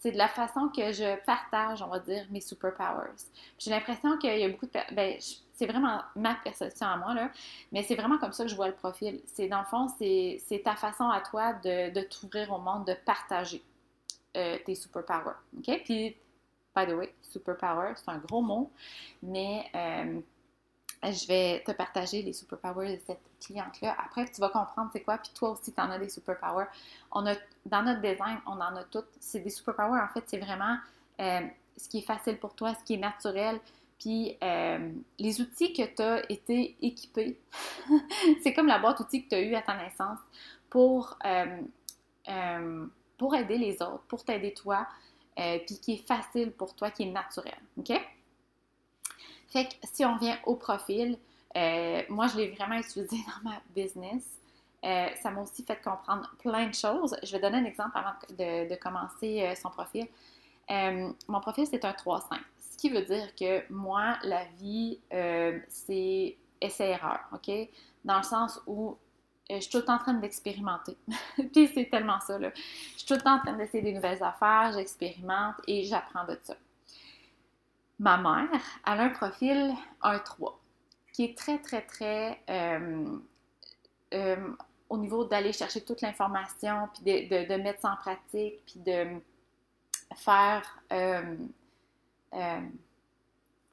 c'est 0.02 0.12
de 0.12 0.18
la 0.18 0.28
façon 0.28 0.70
que 0.70 0.92
je 0.92 1.16
partage, 1.26 1.84
on 1.84 1.88
va 1.88 2.00
dire, 2.00 2.26
mes 2.32 2.42
superpowers. 2.42 3.16
J'ai 3.60 3.70
l'impression 3.70 4.18
qu'il 4.18 4.36
y 4.36 4.44
a 4.44 4.50
beaucoup 4.50 4.66
de... 4.66 4.96
Ben, 4.96 5.16
c'est 5.54 5.68
vraiment 5.68 6.02
ma 6.16 6.34
perception 6.44 6.88
à 6.88 6.98
moi, 6.98 7.14
là, 7.14 7.30
mais 7.72 7.84
c'est 7.84 7.94
vraiment 7.94 8.18
comme 8.18 8.34
ça 8.34 8.44
que 8.44 8.50
je 8.50 8.56
vois 8.56 8.68
le 8.68 8.74
profil. 8.74 9.22
C'est, 9.28 9.48
dans 9.48 9.60
le 9.60 9.66
fond, 9.66 9.88
c'est, 10.00 10.62
ta 10.64 10.76
façon 10.76 11.08
à 11.08 11.22
toi 11.22 11.54
de, 11.54 11.94
de 11.94 12.02
t'ouvrir 12.02 12.52
au 12.52 12.58
monde, 12.58 12.88
de 12.88 12.96
partager 13.06 13.64
euh, 14.36 14.58
tes 14.66 14.74
superpowers, 14.74 15.38
OK? 15.56 15.82
Puis, 15.84 16.18
by 16.76 16.88
the 16.88 16.94
way, 16.94 17.14
superpower, 17.22 17.94
c'est 17.96 18.10
un 18.10 18.18
gros 18.18 18.42
mot, 18.42 18.72
mais... 19.22 19.70
Euh, 19.76 20.20
je 21.04 21.28
vais 21.28 21.64
te 21.66 21.72
partager 21.72 22.22
les 22.22 22.34
superpowers 22.34 22.96
de 22.96 23.02
cette 23.06 23.22
cliente-là. 23.44 23.96
Après, 24.06 24.30
tu 24.30 24.40
vas 24.40 24.50
comprendre 24.50 24.92
c'est 24.94 25.02
quoi, 25.02 25.18
puis 25.18 25.32
toi 25.34 25.52
aussi, 25.52 25.74
tu 25.74 25.82
en 25.82 25.90
as 25.90 25.98
des 25.98 26.10
superpowers. 26.10 26.68
On 27.12 27.26
a, 27.26 27.34
dans 27.66 27.82
notre 27.82 28.02
design, 28.02 28.40
on 28.46 28.54
en 28.54 28.76
a 28.76 28.84
toutes. 28.84 29.10
C'est 29.20 29.40
des 29.40 29.50
superpowers, 29.50 30.00
en 30.00 30.08
fait, 30.10 30.24
c'est 30.28 30.38
vraiment 30.38 30.78
euh, 31.20 31.42
ce 31.76 31.90
qui 31.90 32.00
est 32.00 32.06
facile 32.06 32.38
pour 32.38 32.54
toi, 32.54 32.76
ce 32.80 32.84
qui 32.84 32.94
est 32.94 32.98
naturel, 32.98 33.60
puis 34.00 34.38
euh, 34.44 34.92
les 35.18 35.42
outils 35.42 35.74
que 35.74 35.84
tu 35.84 36.02
as 36.04 36.32
été 36.32 36.78
équipé. 36.82 37.40
c'est 38.44 38.54
comme 38.54 38.68
la 38.68 38.78
boîte 38.78 39.00
outils 39.00 39.24
que 39.24 39.30
tu 39.30 39.36
as 39.36 39.42
eue 39.42 39.56
à 39.56 39.64
ta 39.64 39.76
naissance 39.76 40.20
pour, 40.70 41.18
euh, 41.26 42.86
pour 43.18 43.36
aider 43.36 43.58
les 43.58 43.82
autres, 43.82 44.04
pour 44.08 44.24
t'aider 44.24 44.54
toi, 44.54 44.86
puis 45.36 45.80
qui 45.80 45.94
est 45.94 46.08
facile 46.08 46.52
pour 46.52 46.76
toi, 46.76 46.92
qui 46.92 47.04
est 47.04 47.12
naturel. 47.12 47.58
OK? 47.80 47.92
Fait 49.52 49.66
que 49.66 49.74
si 49.84 50.06
on 50.06 50.18
vient 50.18 50.38
au 50.46 50.56
profil, 50.56 51.18
euh, 51.58 52.02
moi, 52.10 52.28
je 52.28 52.38
l'ai 52.38 52.52
vraiment 52.52 52.76
utilisé 52.76 53.18
dans 53.44 53.50
ma 53.50 53.58
business. 53.76 54.24
Euh, 54.84 55.08
ça 55.22 55.30
m'a 55.30 55.42
aussi 55.42 55.64
fait 55.64 55.80
comprendre 55.82 56.34
plein 56.40 56.68
de 56.68 56.74
choses. 56.74 57.16
Je 57.22 57.32
vais 57.34 57.40
donner 57.40 57.58
un 57.58 57.66
exemple 57.66 57.96
avant 57.96 58.14
de, 58.30 58.76
commencer 58.76 59.44
euh, 59.44 59.56
son 59.56 59.70
profil. 59.70 60.08
mon 60.70 61.40
profil, 61.42 61.68
c'est 61.70 61.84
un 61.86 61.92
3-5. 61.92 62.40
Ce 62.72 62.78
qui 62.78 62.90
veut 62.90 63.04
dire 63.04 63.36
que 63.36 63.72
moi, 63.72 64.18
la 64.24 64.46
vie, 64.58 65.00
c'est 65.68 66.36
essai-erreur, 66.60 67.20
OK? 67.34 67.52
Dans 68.04 68.18
le 68.18 68.24
sens 68.24 68.60
où 68.66 68.98
je 69.50 69.60
suis 69.60 69.70
tout 69.70 69.80
le 69.80 69.86
temps 69.86 69.96
en 69.96 70.00
train 70.00 70.14
d'expérimenter. 70.14 70.98
Puis 71.54 71.70
c'est 71.74 71.90
tellement 71.92 72.20
ça, 72.22 72.40
là. 72.40 72.52
Je 72.56 72.98
suis 73.00 73.06
tout 73.06 73.14
le 73.14 73.22
temps 73.22 73.36
en 73.36 73.40
train 73.40 73.54
d'essayer 73.54 73.84
des 73.84 73.94
nouvelles 73.94 74.24
affaires, 74.24 74.72
j'expérimente 74.74 75.56
et 75.68 75.84
j'apprends 75.84 76.26
de 76.26 76.40
ça. 76.42 76.56
Ma 78.02 78.18
mère, 78.18 78.50
a 78.84 78.94
un 78.94 79.10
profil 79.10 79.76
1-3 80.02 80.56
qui 81.14 81.26
est 81.26 81.38
très, 81.38 81.60
très, 81.60 81.84
très 81.84 82.42
euh, 82.50 83.06
euh, 84.16 84.56
au 84.90 84.98
niveau 84.98 85.24
d'aller 85.24 85.54
chercher 85.54 85.82
toute 85.82 86.02
l'information, 86.02 86.90
puis 86.94 87.28
de, 87.28 87.56
mettre 87.58 87.82
ça 87.82 87.92
en 87.92 87.96
pratique, 87.98 88.64
puis 88.66 88.80
de 88.80 89.22
faire. 90.16 90.64
Euh, 90.92 91.36
euh 92.34 92.60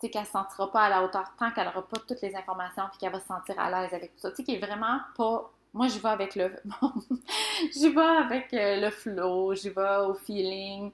tu 0.01 0.07
sais, 0.07 0.11
qu'elle 0.13 0.23
ne 0.23 0.27
se 0.27 0.33
sentira 0.33 0.71
pas 0.71 0.83
à 0.83 0.89
la 0.91 1.03
hauteur 1.03 1.33
tant 1.37 1.51
qu'elle 1.51 1.65
n'aura 1.65 1.83
pas 1.83 1.97
toutes 2.07 2.21
les 2.21 2.37
informations, 2.37 2.85
puis 2.91 2.99
qu'elle 2.99 3.11
va 3.11 3.19
se 3.19 3.27
sentir 3.27 3.59
à 3.59 3.69
l'aise 3.69 3.93
avec 3.93 4.15
tout 4.15 4.21
ça. 4.21 4.31
Tu 4.31 4.37
sais, 4.37 4.45
qui 4.45 4.55
est 4.55 4.65
vraiment 4.65 5.01
pas. 5.17 5.51
Moi, 5.75 5.89
je 5.89 5.99
vais 5.99 6.09
avec 6.09 6.37
le. 6.37 6.55
j'y 7.73 7.89
vais 7.89 8.01
avec 8.01 8.49
le 8.53 8.91
flow, 8.91 9.55
j'y 9.55 9.71
vais 9.71 9.97
au 10.07 10.15
feeling. 10.15 10.93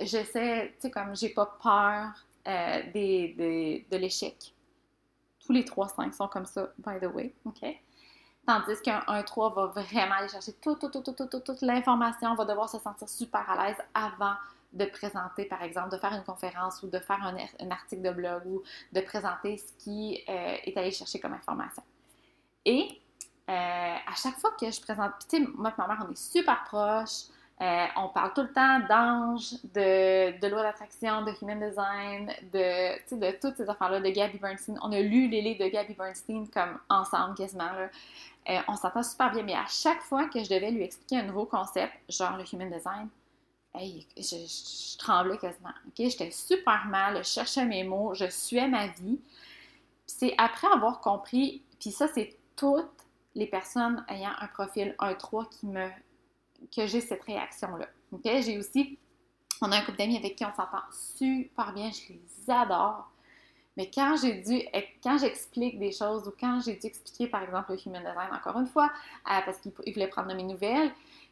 J'essaie, 0.00 0.72
tu 0.76 0.82
sais, 0.82 0.90
comme 0.90 1.14
j'ai 1.14 1.30
pas 1.30 1.58
peur 1.62 2.27
euh, 2.48 2.82
des, 2.92 3.86
de 3.90 3.96
l'échec. 3.96 4.54
Tous 5.44 5.52
les 5.52 5.62
3-5 5.62 6.12
sont 6.12 6.28
comme 6.28 6.46
ça, 6.46 6.68
by 6.78 6.98
the 7.00 7.12
way. 7.12 7.34
OK? 7.44 7.64
Tandis 8.46 8.80
qu'un 8.82 9.00
1-3 9.00 9.54
va 9.54 9.66
vraiment 9.66 10.14
aller 10.14 10.28
chercher 10.28 10.54
toute, 10.54 10.80
toute, 10.80 11.04
toute, 11.04 11.30
toute, 11.30 11.44
toute 11.44 11.60
l'information, 11.62 12.34
va 12.34 12.44
devoir 12.44 12.68
se 12.68 12.78
sentir 12.78 13.08
super 13.08 13.48
à 13.50 13.66
l'aise 13.66 13.76
avant 13.94 14.34
de 14.72 14.84
présenter, 14.84 15.44
par 15.44 15.62
exemple, 15.62 15.90
de 15.90 15.98
faire 15.98 16.12
une 16.12 16.24
conférence 16.24 16.82
ou 16.82 16.88
de 16.88 16.98
faire 16.98 17.22
un, 17.22 17.36
un 17.60 17.70
article 17.70 18.02
de 18.02 18.10
blog 18.10 18.42
ou 18.46 18.62
de 18.92 19.00
présenter 19.00 19.58
ce 19.58 19.72
qui 19.84 20.22
euh, 20.28 20.56
est 20.64 20.76
allé 20.76 20.90
chercher 20.90 21.20
comme 21.20 21.32
information. 21.32 21.82
Et 22.64 23.00
euh, 23.48 23.52
à 23.52 24.14
chaque 24.14 24.38
fois 24.38 24.50
que 24.60 24.70
je 24.70 24.80
présente, 24.80 25.12
tu 25.28 25.38
sais, 25.38 25.50
moi 25.54 25.70
et 25.70 25.80
ma 25.80 25.88
mère, 25.88 26.06
on 26.06 26.12
est 26.12 26.18
super 26.18 26.64
proches, 26.64 27.24
euh, 27.60 27.86
on 27.96 28.08
parle 28.08 28.32
tout 28.34 28.42
le 28.42 28.52
temps 28.52 28.78
d'ange, 28.88 29.54
de, 29.74 30.48
loi 30.48 30.62
d'attraction, 30.62 31.22
de 31.22 31.32
human 31.42 31.58
design, 31.58 32.32
de, 32.52 33.40
toutes 33.40 33.56
ces 33.56 33.68
affaires-là, 33.68 34.00
de 34.00 34.10
Gabby 34.10 34.38
Bernstein. 34.38 34.78
On 34.80 34.92
a 34.92 35.00
lu 35.00 35.28
les 35.28 35.42
livres 35.42 35.64
de 35.64 35.68
Gabby 35.68 35.94
Bernstein 35.94 36.46
comme 36.48 36.78
ensemble 36.88 37.34
quasiment. 37.34 37.70
Euh, 38.48 38.58
on 38.68 38.76
s'entend 38.76 39.02
super 39.02 39.32
bien, 39.32 39.42
mais 39.42 39.54
à 39.54 39.66
chaque 39.68 40.02
fois 40.02 40.28
que 40.28 40.42
je 40.42 40.48
devais 40.48 40.70
lui 40.70 40.84
expliquer 40.84 41.18
un 41.18 41.24
nouveau 41.24 41.46
concept, 41.46 41.92
genre 42.08 42.36
le 42.36 42.44
human 42.52 42.70
design, 42.70 43.08
hey, 43.74 44.06
je, 44.16 44.96
tremblais 44.98 45.38
quasiment. 45.38 45.74
J'étais 45.98 46.30
super 46.30 46.86
mal, 46.86 47.18
je 47.18 47.28
cherchais 47.28 47.64
mes 47.64 47.82
mots, 47.82 48.14
je 48.14 48.26
suais 48.30 48.68
ma 48.68 48.86
vie. 48.86 49.18
C'est 50.06 50.34
après 50.38 50.68
avoir 50.68 51.00
compris, 51.00 51.62
puis 51.80 51.90
ça, 51.90 52.06
c'est 52.06 52.36
toutes 52.54 52.86
les 53.34 53.46
personnes 53.46 54.04
ayant 54.08 54.32
un 54.40 54.46
profil 54.46 54.94
1-3 55.00 55.48
qui 55.48 55.66
me 55.66 55.88
que 56.74 56.86
j'ai 56.86 57.00
cette 57.00 57.22
réaction-là. 57.22 57.86
J'ai 58.24 58.58
aussi, 58.58 58.98
on 59.60 59.70
a 59.72 59.76
un 59.76 59.82
couple 59.82 59.98
d'amis 59.98 60.16
avec 60.16 60.36
qui 60.36 60.44
on 60.44 60.50
s'entend 60.50 60.82
super 60.90 61.72
bien, 61.72 61.90
je 61.90 62.12
les 62.12 62.50
adore. 62.50 63.10
Mais 63.76 63.90
quand 63.94 64.16
j'ai 64.20 64.34
dû, 64.34 64.60
quand 65.02 65.18
j'explique 65.18 65.78
des 65.78 65.92
choses 65.92 66.26
ou 66.26 66.32
quand 66.38 66.60
j'ai 66.64 66.74
dû 66.74 66.86
expliquer, 66.86 67.28
par 67.28 67.42
exemple, 67.44 67.72
le 67.72 67.78
human 67.86 68.02
design, 68.02 68.28
encore 68.34 68.58
une 68.58 68.66
fois, 68.66 68.86
euh, 69.30 69.40
parce 69.44 69.58
qu'il 69.58 69.72
voulait 69.72 70.08
prendre 70.08 70.34
mes 70.34 70.42
nouvelles, 70.42 70.90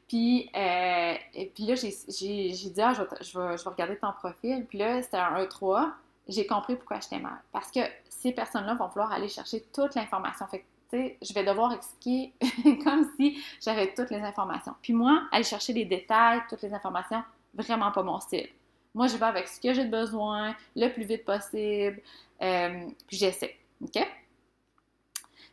puis, 0.08 0.48
euh, 0.54 1.14
et 1.34 1.46
puis 1.46 1.64
là, 1.64 1.74
j'ai 1.74 1.90
dit, 1.90 2.80
ah, 2.80 2.94
je 2.94 3.02
vais, 3.02 3.08
je, 3.22 3.38
vais, 3.38 3.70
regarder 3.70 3.96
ton 3.96 4.12
profil. 4.12 4.64
Puis 4.68 4.78
là, 4.78 5.02
c'était 5.02 5.16
un 5.16 5.42
E3. 5.42 5.90
J'ai 6.28 6.46
compris 6.46 6.76
pourquoi 6.76 7.00
j'étais 7.00 7.18
mal. 7.18 7.38
Parce 7.52 7.72
que 7.72 7.80
ces 8.08 8.32
personnes-là 8.32 8.74
vont 8.74 8.86
vouloir 8.86 9.10
aller 9.12 9.28
chercher 9.28 9.62
toute 9.72 9.94
l'information. 9.96 10.46
Je 10.92 11.34
vais 11.34 11.44
devoir 11.44 11.72
expliquer 11.72 12.32
comme 12.84 13.10
si 13.16 13.42
j'avais 13.60 13.92
toutes 13.94 14.10
les 14.10 14.20
informations. 14.20 14.74
Puis 14.82 14.92
moi, 14.92 15.26
aller 15.32 15.44
chercher 15.44 15.72
les 15.72 15.84
détails, 15.84 16.42
toutes 16.48 16.62
les 16.62 16.72
informations, 16.72 17.22
vraiment 17.54 17.90
pas 17.92 18.02
mon 18.02 18.20
style. 18.20 18.48
Moi, 18.94 19.08
je 19.08 19.16
vais 19.16 19.26
avec 19.26 19.48
ce 19.48 19.60
que 19.60 19.74
j'ai 19.74 19.84
besoin, 19.84 20.56
le 20.74 20.88
plus 20.88 21.04
vite 21.04 21.24
possible, 21.24 22.00
euh, 22.42 22.86
puis 23.06 23.16
j'essaie. 23.16 23.56
OK? 23.82 23.98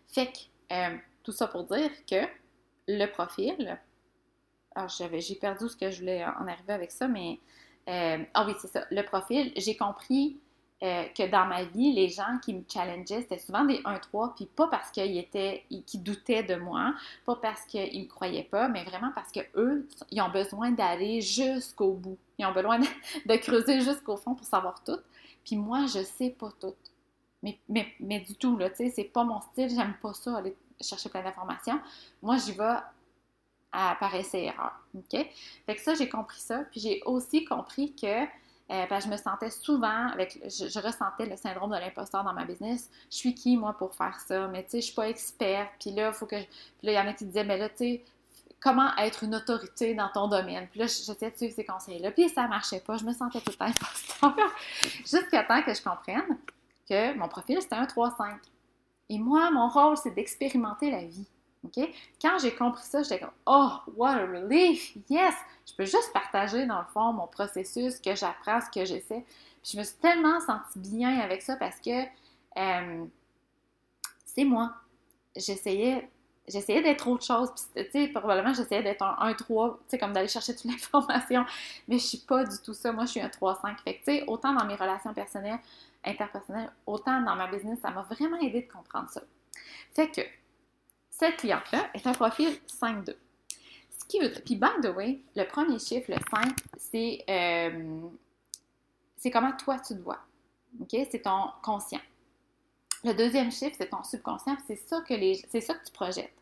Fait 0.07 0.27
que, 0.27 0.73
euh, 0.73 0.97
tout 1.23 1.31
ça 1.31 1.47
pour 1.47 1.63
dire 1.63 1.89
que 2.09 2.25
le 2.87 3.05
profil, 3.07 3.77
alors 4.75 4.89
j'ai 4.89 5.35
perdu 5.35 5.67
ce 5.67 5.75
que 5.75 5.89
je 5.91 5.99
voulais 5.99 6.23
en 6.23 6.47
arriver 6.47 6.73
avec 6.73 6.91
ça, 6.91 7.07
mais, 7.07 7.39
euh, 7.89 8.23
ah 8.33 8.45
oui, 8.47 8.53
c'est 8.61 8.67
ça, 8.67 8.85
le 8.91 9.01
profil, 9.03 9.51
j'ai 9.57 9.75
compris 9.75 10.37
que 10.83 11.29
dans 11.29 11.45
ma 11.45 11.63
vie, 11.63 11.93
les 11.93 12.09
gens 12.09 12.39
qui 12.43 12.53
me 12.53 12.63
challengeaient, 12.67 13.21
c'était 13.21 13.39
souvent 13.39 13.63
des 13.63 13.77
1-3, 13.83 14.35
puis 14.35 14.45
pas 14.45 14.67
parce 14.67 14.91
qu'ils 14.91 15.17
étaient, 15.17 15.63
qu'ils 15.85 16.03
doutaient 16.03 16.43
de 16.43 16.55
moi, 16.55 16.93
pas 17.25 17.37
parce 17.37 17.63
qu'ils 17.65 18.01
me 18.01 18.07
croyaient 18.07 18.43
pas, 18.43 18.67
mais 18.67 18.83
vraiment 18.83 19.11
parce 19.15 19.31
qu'eux, 19.31 19.87
ils 20.11 20.21
ont 20.21 20.29
besoin 20.29 20.71
d'aller 20.71 21.21
jusqu'au 21.21 21.93
bout. 21.93 22.17
Ils 22.37 22.45
ont 22.45 22.51
besoin 22.51 22.79
de, 23.25 23.35
creuser 23.37 23.79
jusqu'au 23.79 24.17
fond 24.17 24.35
pour 24.35 24.45
savoir 24.45 24.83
tout. 24.83 24.99
Puis 25.45 25.55
moi, 25.55 25.85
je 25.85 26.03
sais 26.03 26.31
pas 26.31 26.49
tout. 26.59 26.75
Mais, 27.41 27.57
mais, 27.69 27.87
mais 28.01 28.19
du 28.19 28.35
tout, 28.35 28.57
là, 28.57 28.69
tu 28.69 28.77
sais, 28.77 28.89
c'est 28.93 29.03
pas 29.05 29.23
mon 29.23 29.39
style, 29.39 29.69
j'aime 29.69 29.95
pas 30.01 30.13
ça, 30.13 30.37
aller 30.37 30.55
chercher 30.81 31.07
plein 31.07 31.23
d'informations. 31.23 31.79
Moi, 32.21 32.37
j'y 32.37 32.51
vais 32.51 32.75
à, 33.71 33.95
par 33.99 34.13
essai 34.15 34.45
erreur, 34.45 34.73
OK? 34.95 35.11
Fait 35.65 35.75
que 35.75 35.81
ça, 35.81 35.95
j'ai 35.95 36.09
compris 36.09 36.41
ça. 36.41 36.65
Puis 36.71 36.81
j'ai 36.81 37.01
aussi 37.05 37.45
compris 37.45 37.93
que 37.95 38.25
euh, 38.71 38.99
je 38.99 39.07
me 39.07 39.17
sentais 39.17 39.49
souvent 39.49 40.07
avec, 40.07 40.39
je, 40.45 40.79
ressentais 40.79 41.25
le 41.25 41.35
syndrome 41.35 41.71
de 41.71 41.77
l'imposteur 41.77 42.23
dans 42.23 42.33
ma 42.33 42.45
business. 42.45 42.89
Je 43.11 43.17
suis 43.17 43.35
qui, 43.35 43.57
moi, 43.57 43.73
pour 43.73 43.93
faire 43.93 44.19
ça? 44.19 44.47
Mais 44.47 44.63
tu 44.63 44.71
sais, 44.71 44.81
je 44.81 44.85
suis 44.85 44.95
pas 44.95 45.09
experte. 45.09 45.71
Puis 45.79 45.91
là, 45.91 46.07
il 46.07 46.13
faut 46.13 46.25
que. 46.25 46.37
Puis 46.37 46.83
là, 46.83 46.91
il 46.91 46.95
y 46.95 46.99
en 46.99 47.07
a 47.07 47.13
qui 47.13 47.25
disaient, 47.25 47.43
mais 47.43 47.57
là, 47.57 47.69
tu 47.69 47.77
sais, 47.77 48.03
comment 48.61 48.95
être 48.97 49.23
une 49.23 49.35
autorité 49.35 49.93
dans 49.93 50.09
ton 50.09 50.27
domaine? 50.27 50.67
Puis 50.69 50.79
là, 50.79 50.87
j'essayais 50.87 51.31
de 51.31 51.37
suivre 51.37 51.53
ces 51.53 51.65
conseils-là, 51.65 52.11
puis 52.11 52.29
ça 52.29 52.47
marchait 52.47 52.79
pas. 52.79 52.97
Je 52.97 53.03
me 53.03 53.13
sentais 53.13 53.41
tout 53.41 53.51
le 53.51 53.55
temps 53.57 53.65
imposteur. 53.65 54.35
Jusqu'à 55.05 55.43
temps 55.43 55.61
que 55.61 55.73
je 55.73 55.81
comprenne 55.81 56.37
que 56.89 57.17
mon 57.17 57.27
profil, 57.27 57.61
c'était 57.61 57.75
un 57.75 57.85
3-5. 57.85 58.37
Et 59.09 59.19
moi, 59.19 59.51
mon 59.51 59.67
rôle, 59.67 59.97
c'est 59.97 60.11
d'expérimenter 60.11 60.89
la 60.89 61.03
vie. 61.03 61.27
Quand 62.21 62.37
j'ai 62.39 62.53
compris 62.53 62.83
ça, 62.83 63.03
j'étais 63.03 63.19
comme 63.19 63.31
Oh, 63.45 63.71
what 63.95 64.11
a 64.11 64.25
relief! 64.25 64.95
Yes! 65.09 65.33
Je 65.65 65.73
peux 65.75 65.85
juste 65.85 66.11
partager, 66.13 66.65
dans 66.65 66.79
le 66.79 66.87
fond, 66.93 67.13
mon 67.13 67.27
processus, 67.27 67.95
ce 67.95 68.01
que 68.01 68.15
j'apprends, 68.15 68.59
ce 68.61 68.69
que 68.69 68.85
j'essaie. 68.85 69.25
Puis 69.61 69.71
je 69.73 69.77
me 69.77 69.83
suis 69.83 69.95
tellement 69.95 70.39
sentie 70.41 70.79
bien 70.79 71.19
avec 71.19 71.41
ça 71.41 71.55
parce 71.55 71.79
que 71.79 72.03
euh, 72.57 73.05
c'est 74.25 74.43
moi. 74.43 74.73
J'essayais 75.35 76.09
j'essayais 76.47 76.81
d'être 76.81 77.07
autre 77.07 77.25
chose. 77.25 77.49
Puis, 77.73 77.85
tu 77.85 77.91
sais, 77.91 78.07
probablement, 78.09 78.53
j'essayais 78.53 78.83
d'être 78.83 79.01
un 79.01 79.31
1-3, 79.31 79.77
tu 79.77 79.83
sais, 79.87 79.97
comme 79.97 80.13
d'aller 80.13 80.27
chercher 80.27 80.55
toute 80.55 80.65
l'information. 80.71 81.45
Mais 81.87 81.97
je 81.97 82.05
suis 82.05 82.17
pas 82.19 82.43
du 82.43 82.57
tout 82.63 82.73
ça. 82.73 82.91
Moi, 82.91 83.05
je 83.05 83.11
suis 83.11 83.21
un 83.21 83.27
3-5. 83.27 83.77
Fait 83.83 83.95
que, 83.95 83.99
tu 83.99 84.05
sais, 84.05 84.23
autant 84.27 84.53
dans 84.53 84.65
mes 84.65 84.75
relations 84.75 85.13
personnelles, 85.13 85.59
interpersonnelles, 86.03 86.71
autant 86.85 87.21
dans 87.21 87.35
ma 87.35 87.47
business, 87.47 87.79
ça 87.81 87.91
m'a 87.91 88.01
vraiment 88.01 88.37
aidé 88.39 88.63
de 88.63 88.71
comprendre 88.71 89.09
ça. 89.09 89.21
Fait 89.93 90.09
que, 90.09 90.21
cette 91.23 91.37
cliente-là 91.37 91.89
est 91.93 92.05
un 92.05 92.13
profil 92.13 92.49
5-2. 92.67 93.15
Ce 93.97 94.05
qui 94.07 94.19
veut 94.19 94.31
Puis, 94.43 94.55
by 94.55 94.67
the 94.81 94.89
way, 94.93 95.19
le 95.35 95.45
premier 95.45 95.79
chiffre, 95.79 96.11
le 96.11 96.17
5, 96.29 96.53
c'est, 96.77 97.23
euh, 97.29 98.01
c'est 99.15 99.31
comment 99.31 99.53
toi 99.53 99.79
tu 99.79 99.95
te 99.95 100.01
vois. 100.01 100.19
C'est 100.89 101.21
ton 101.23 101.49
conscient. 101.61 102.01
Le 103.05 103.13
deuxième 103.13 103.51
chiffre, 103.51 103.75
c'est 103.77 103.89
ton 103.89 104.03
subconscient, 104.03 104.57
c'est 104.67 104.75
ça 104.75 105.01
que 105.01 105.13
ça 105.61 105.73
que 105.75 105.85
tu 105.85 105.91
projettes. 105.93 106.33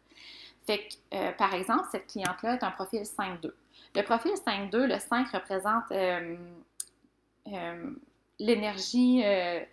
Fait 0.65 0.79
que, 0.79 1.15
euh, 1.15 1.31
par 1.33 1.53
exemple, 1.53 1.87
cette 1.91 2.07
cliente-là 2.07 2.55
est 2.55 2.63
un 2.63 2.71
profil 2.71 3.01
5-2. 3.01 3.53
Le 3.93 4.01
profil 4.03 4.31
5-2, 4.31 4.87
le 4.87 4.99
5 4.99 5.27
représente 5.29 5.91
euh, 5.91 6.37
euh, 8.41 8.45
l'énergie, 8.45 9.23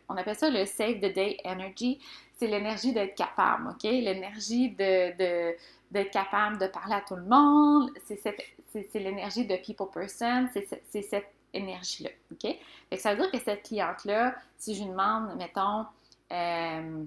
on 0.09 0.17
appelle 0.17 0.37
ça 0.37 0.51
le 0.51 0.67
save 0.67 0.97
the 0.97 1.13
day 1.13 1.39
energy. 1.45 2.01
C'est 2.37 2.47
l'énergie 2.47 2.93
d'être 2.93 3.17
capable, 3.17 3.71
OK? 3.71 3.83
L'énergie 3.83 4.71
de, 4.71 5.57
d'être 5.91 6.11
capable 6.11 6.59
de 6.59 6.67
parler 6.67 6.95
à 6.95 7.01
tout 7.01 7.17
le 7.17 7.25
monde. 7.25 7.91
C'est, 8.07 8.95
l'énergie 8.95 9.47
de 9.47 9.57
people 9.57 9.89
person. 9.93 10.49
C'est, 10.53 11.03
cette 11.03 11.33
énergie-là, 11.53 12.11
OK? 12.33 12.57
Ça 12.99 13.15
veut 13.15 13.23
dire 13.23 13.31
que 13.33 13.39
cette 13.39 13.65
cliente-là, 13.65 14.35
si 14.57 14.75
je 14.75 14.83
lui 14.83 14.91
demande, 14.91 15.37
mettons, 15.37 15.87
euh, 16.33 17.05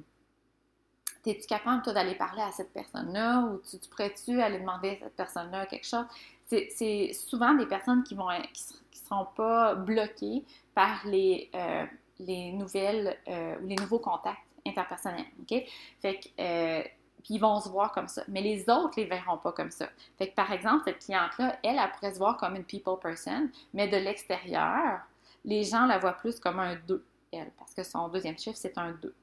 T'es-tu 1.23 1.45
capable, 1.45 1.83
toi, 1.83 1.93
d'aller 1.93 2.15
parler 2.15 2.41
à 2.41 2.51
cette 2.51 2.73
personne-là? 2.73 3.41
Ou 3.41 3.59
tu, 3.59 3.77
tu 3.77 3.89
pourrais-tu 3.89 4.41
aller 4.41 4.59
demander 4.59 4.89
à 4.89 5.05
cette 5.05 5.15
personne-là 5.15 5.67
quelque 5.67 5.85
chose? 5.85 6.05
C'est 6.47 7.11
souvent 7.13 7.53
des 7.53 7.67
personnes 7.67 8.03
qui 8.03 8.15
vont 8.15 8.27
qui, 8.51 8.73
seront 8.99 9.27
pas 9.35 9.75
bloquées 9.75 10.43
par 10.73 11.05
les, 11.05 11.49
euh, 11.55 11.85
les 12.19 12.51
nouvelles 12.51 13.17
euh, 13.27 13.57
ou 13.61 13.67
les 13.67 13.75
nouveaux 13.75 13.99
contacts 13.99 14.39
interpersonnels. 14.65 15.25
OK? 15.41 15.63
Fait 16.01 16.19
que, 16.19 16.27
euh, 16.39 16.83
puis 17.23 17.35
ils 17.35 17.39
vont 17.39 17.59
se 17.59 17.69
voir 17.69 17.91
comme 17.91 18.07
ça. 18.07 18.23
Mais 18.27 18.41
les 18.41 18.69
autres 18.69 18.93
les 18.97 19.05
verront 19.05 19.37
pas 19.37 19.51
comme 19.51 19.71
ça. 19.71 19.87
Fait 20.17 20.29
que, 20.29 20.35
par 20.35 20.51
exemple, 20.51 20.83
cette 20.85 20.99
cliente-là, 20.99 21.57
elle, 21.63 21.77
elle 21.77 21.91
pourrait 21.91 22.13
se 22.13 22.19
voir 22.19 22.37
comme 22.37 22.55
une 22.55 22.63
people 22.63 22.97
person, 23.01 23.49
mais 23.73 23.87
de 23.87 23.97
l'extérieur, 23.97 25.01
les 25.45 25.63
gens 25.63 25.85
la 25.85 25.97
voient 25.99 26.13
plus 26.13 26.39
comme 26.39 26.59
un 26.59 26.75
2 26.87 27.05
elle, 27.31 27.51
parce 27.57 27.73
que 27.73 27.83
son 27.83 28.09
deuxième 28.09 28.37
chiffre, 28.37 28.57
c'est 28.57 28.77
un 28.77 28.91
2. 28.91 29.13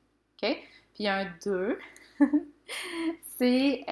OK? 0.43 0.59
Puis 0.95 1.07
un 1.07 1.31
2, 1.45 1.79
c'est. 3.39 3.85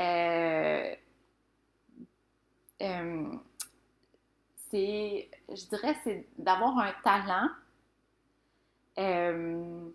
Je 4.77 5.69
dirais, 5.69 5.97
c'est 6.05 6.27
d'avoir 6.39 6.79
un 6.79 6.93
talent. 7.05 7.49
Euh, 8.99 9.89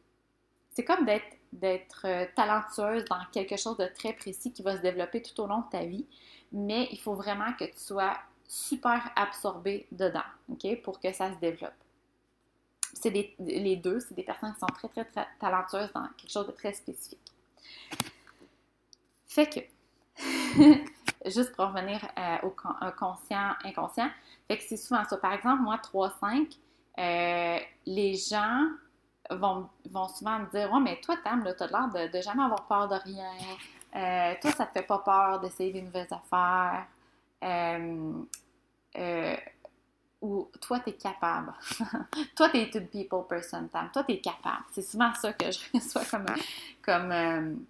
c'est 0.74 0.86
comme 0.86 1.06
d'être 1.06 1.38
d'être 1.54 2.08
talentueuse 2.34 3.04
dans 3.10 3.26
quelque 3.34 3.58
chose 3.58 3.76
de 3.76 3.86
très 3.88 4.13
précis 4.13 4.54
qui 4.54 4.62
va 4.63 4.78
se 4.78 4.82
développer 4.82 5.22
tout 5.22 5.41
au 5.41 5.48
long 5.48 5.60
de 5.60 5.70
ta 5.70 5.84
vie, 5.84 6.06
mais 6.54 6.88
il 6.94 6.98
faut 6.98 7.13
vraiment 7.13 7.52
que 7.60 7.65
tu 7.65 7.78
sois 7.78 8.17
super 8.48 9.12
absorbé 9.17 9.86
dedans, 9.91 10.24
OK, 10.50 10.82
pour 10.82 11.02
que 11.02 11.12
ça 11.12 11.34
se 11.34 11.39
développe 11.39 11.74
c'est 12.94 13.36
les 13.39 13.76
deux, 13.76 14.00
c'est 14.00 14.13
des 14.13 14.24
personnes 14.24 14.54
qui 14.54 14.60
sont 14.60 14.67
très, 14.67 14.88
très, 14.88 15.06
très 15.06 15.28
talentueuses 15.39 15.91
dans 15.94 16.08
quelque 16.17 16.32
chose 16.32 16.48
de 16.48 16.52
très 16.52 16.74
spécifique. 16.74 17.20
Fait 19.28 19.48
que, 19.50 19.60
juste 21.25 21.55
pour 21.55 21.67
revenir 21.67 21.99
euh, 22.17 22.47
au 22.47 22.55
conscient, 22.97 23.51
inconscient, 23.63 24.10
fait 24.47 24.57
que 24.57 24.63
c'est 24.63 24.77
souvent 24.77 25.03
ça. 25.05 25.17
Par 25.17 25.34
exemple, 25.34 25.62
moi, 25.62 25.77
3-5, 25.77 26.57
euh, 26.99 27.60
les 27.86 28.15
gens 28.15 28.67
vont, 29.29 29.69
vont, 29.89 30.07
souvent 30.10 30.39
me 30.39 30.49
dire 30.49 30.71
Ouais, 30.71 30.79
mais 30.79 30.99
toi, 30.99 31.15
Tam, 31.23 31.41
tu 31.43 31.63
as 31.63 31.67
l'air 31.67 31.88
de, 31.88 32.12
de, 32.12 32.21
jamais 32.21 32.43
avoir 32.43 32.67
peur 32.67 32.88
de 32.88 32.95
rien. 32.95 33.31
Euh, 33.95 34.36
toi, 34.41 34.51
ça 34.51 34.65
te 34.65 34.73
fait 34.73 34.86
pas 34.86 34.99
peur 34.99 35.39
d'essayer 35.39 35.71
des 35.71 35.81
nouvelles 35.81 36.10
affaires. 36.12 36.86
Euh, 37.43 39.36
où 40.21 40.51
toi, 40.60 40.79
tu 40.81 40.89
es 40.89 40.93
capable. 40.93 41.53
toi, 42.36 42.49
tu 42.49 42.57
es 42.57 42.69
une 42.71 42.88
people 42.88 43.25
person, 43.27 43.67
Tam. 43.69 43.89
Toi, 43.91 44.03
tu 44.03 44.13
es 44.13 44.19
capable. 44.19 44.65
C'est 44.71 44.81
souvent 44.81 45.13
ça 45.13 45.34
que 45.34 45.49
je 45.49 45.60
reçois 45.73 46.03
comme, 46.05 46.25
comme, 46.81 47.65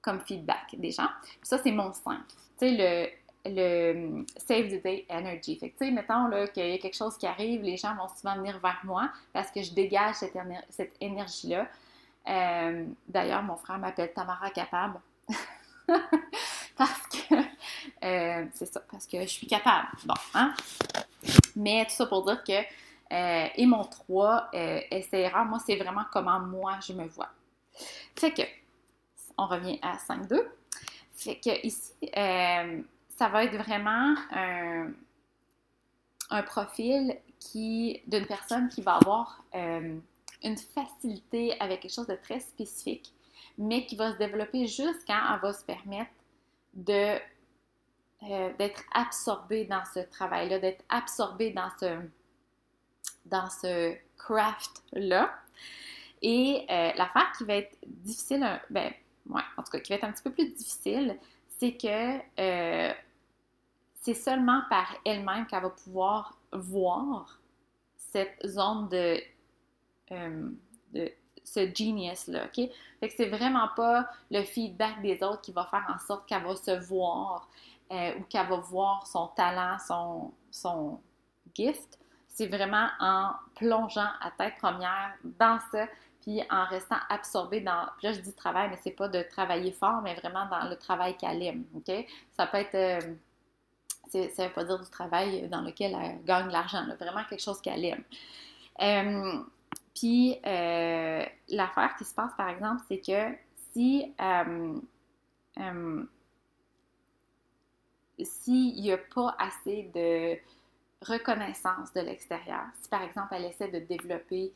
comme 0.00 0.20
feedback 0.20 0.76
des 0.78 0.92
gens. 0.92 1.08
ça, 1.42 1.58
c'est 1.58 1.72
mon 1.72 1.92
5. 1.92 2.20
Tu 2.58 2.76
sais, 2.76 3.12
le, 3.44 3.50
le 3.50 4.24
Save 4.36 4.68
the 4.68 4.82
Day 4.82 5.06
Energy. 5.08 5.58
Fait 5.58 5.70
tu 5.70 5.86
sais, 5.86 5.90
mettons 5.90 6.30
qu'il 6.52 6.68
y 6.68 6.74
a 6.74 6.78
quelque 6.78 6.96
chose 6.96 7.16
qui 7.16 7.26
arrive, 7.26 7.62
les 7.62 7.76
gens 7.76 7.94
vont 7.94 8.08
souvent 8.08 8.36
venir 8.36 8.58
vers 8.58 8.80
moi 8.84 9.10
parce 9.32 9.50
que 9.50 9.62
je 9.62 9.72
dégage 9.72 10.16
cette, 10.16 10.36
cette 10.70 10.94
énergie-là. 11.00 11.66
Euh, 12.28 12.84
d'ailleurs, 13.06 13.42
mon 13.42 13.56
frère 13.56 13.78
m'appelle 13.78 14.12
Tamara 14.12 14.50
Capable. 14.50 15.00
parce 16.76 17.06
que 17.08 17.34
euh, 18.04 18.46
c'est 18.52 18.66
ça, 18.66 18.80
parce 18.90 19.06
que 19.06 19.20
je 19.20 19.26
suis 19.26 19.46
capable. 19.46 19.88
Bon, 20.04 20.14
hein? 20.34 20.54
Mais 21.56 21.84
tout 21.86 21.92
ça 21.92 22.06
pour 22.06 22.24
dire 22.24 22.42
que, 22.44 22.52
euh, 23.12 23.48
et 23.56 23.66
mon 23.66 23.84
3, 23.84 24.50
euh, 24.54 24.80
essai 24.90 25.30
moi, 25.46 25.58
c'est 25.64 25.76
vraiment 25.76 26.04
comment 26.12 26.40
moi 26.40 26.78
je 26.86 26.92
me 26.92 27.06
vois. 27.06 27.30
Fait 28.16 28.32
que, 28.32 28.42
on 29.36 29.46
revient 29.46 29.78
à 29.82 29.96
5-2. 29.96 30.42
Fait 31.18 31.34
que 31.34 31.66
ici, 31.66 31.92
euh, 32.16 32.80
ça 33.08 33.28
va 33.28 33.44
être 33.44 33.56
vraiment 33.56 34.14
un, 34.30 34.92
profil 36.44 37.16
qui 37.40 38.00
d'une 38.06 38.26
personne 38.26 38.68
qui 38.68 38.82
va 38.82 38.94
avoir 38.96 39.42
euh, 39.54 39.98
une 40.44 40.56
facilité 40.56 41.58
avec 41.58 41.80
quelque 41.80 41.92
chose 41.92 42.06
de 42.06 42.14
très 42.14 42.38
spécifique, 42.38 43.12
mais 43.56 43.84
qui 43.84 43.96
va 43.96 44.12
se 44.12 44.18
développer 44.18 44.68
juste 44.68 45.04
quand 45.08 45.18
elle 45.34 45.40
va 45.40 45.52
se 45.52 45.64
permettre 45.64 46.12
de 46.74 47.18
euh, 48.22 48.52
d'être 48.56 48.84
absorbée 48.94 49.64
dans 49.64 49.84
ce 49.92 50.00
travail-là, 50.00 50.60
d'être 50.60 50.84
absorbée 50.88 51.50
dans 51.50 51.70
ce 51.80 51.98
dans 53.24 53.50
ce 53.50 53.96
craft-là. 54.18 55.34
Et 56.22 56.64
l'affaire 56.68 57.32
qui 57.36 57.44
va 57.44 57.56
être 57.56 57.76
difficile, 57.86 58.60
ben, 58.70 58.92
ouais, 59.28 59.42
en 59.56 59.62
tout 59.62 59.70
cas, 59.70 59.80
qui 59.80 59.92
va 59.92 59.96
être 59.96 60.04
un 60.04 60.12
petit 60.12 60.22
peu 60.22 60.32
plus 60.32 60.48
difficile, 60.48 61.18
c'est 61.58 61.76
que 61.76 62.18
euh, 62.40 62.92
c'est 64.00 64.14
seulement 64.14 64.62
par 64.70 64.96
elle-même 65.04 65.46
qu'elle 65.46 65.62
va 65.62 65.70
pouvoir 65.70 66.38
voir 66.52 67.40
cette 67.96 68.38
zone 68.46 68.88
de, 68.88 69.20
euh, 70.12 70.50
de 70.92 71.12
ce 71.44 71.60
genius-là, 71.74 72.46
OK? 72.46 72.70
Fait 73.00 73.08
que 73.08 73.14
c'est 73.16 73.28
vraiment 73.28 73.68
pas 73.76 74.08
le 74.30 74.42
feedback 74.42 75.00
des 75.02 75.22
autres 75.22 75.40
qui 75.40 75.52
va 75.52 75.64
faire 75.66 75.84
en 75.88 75.98
sorte 75.98 76.26
qu'elle 76.28 76.42
va 76.42 76.54
se 76.56 76.78
voir 76.86 77.48
ou 77.90 78.22
qu'elle 78.28 78.46
va 78.46 78.56
voir 78.56 79.06
son 79.06 79.28
talent, 79.28 79.78
son, 79.78 80.32
son 80.50 81.00
gift. 81.54 81.98
C'est 82.28 82.48
vraiment 82.48 82.88
en 83.00 83.30
plongeant 83.54 84.10
à 84.20 84.30
tête 84.36 84.56
première 84.58 85.14
dans 85.24 85.58
ça 85.72 85.86
puis 86.28 86.42
en 86.50 86.66
restant 86.66 86.98
absorbé 87.08 87.62
dans, 87.62 87.86
là 88.02 88.12
je 88.12 88.20
dis 88.20 88.34
travail, 88.34 88.68
mais 88.68 88.78
c'est 88.82 88.90
pas 88.90 89.08
de 89.08 89.22
travailler 89.22 89.72
fort, 89.72 90.02
mais 90.02 90.14
vraiment 90.14 90.44
dans 90.50 90.68
le 90.68 90.76
travail 90.76 91.16
qu'elle 91.16 91.42
aime, 91.42 91.64
OK? 91.74 91.90
Ça 92.36 92.46
peut 92.46 92.58
être, 92.58 92.74
euh, 92.74 94.28
ça 94.34 94.46
veut 94.46 94.52
pas 94.52 94.64
dire 94.64 94.78
du 94.78 94.90
travail 94.90 95.48
dans 95.48 95.62
lequel 95.62 95.96
elle 95.98 96.22
gagne 96.26 96.50
l'argent, 96.50 96.84
vraiment 97.00 97.24
quelque 97.24 97.40
chose 97.40 97.62
qu'elle 97.62 97.82
aime. 97.82 98.04
Euh, 98.82 99.42
puis 99.94 100.38
euh, 100.46 101.24
l'affaire 101.48 101.96
qui 101.96 102.04
se 102.04 102.14
passe, 102.14 102.32
par 102.36 102.50
exemple, 102.50 102.82
c'est 102.88 103.00
que 103.00 103.34
si 103.72 104.12
s'il 108.22 108.82
n'y 108.82 108.92
a 108.92 108.98
pas 108.98 109.34
assez 109.38 109.90
de 109.94 110.36
reconnaissance 111.10 111.90
de 111.94 112.02
l'extérieur, 112.02 112.64
si 112.82 112.88
par 112.90 113.00
exemple 113.00 113.28
elle 113.32 113.46
essaie 113.46 113.68
de 113.68 113.78
développer 113.78 114.52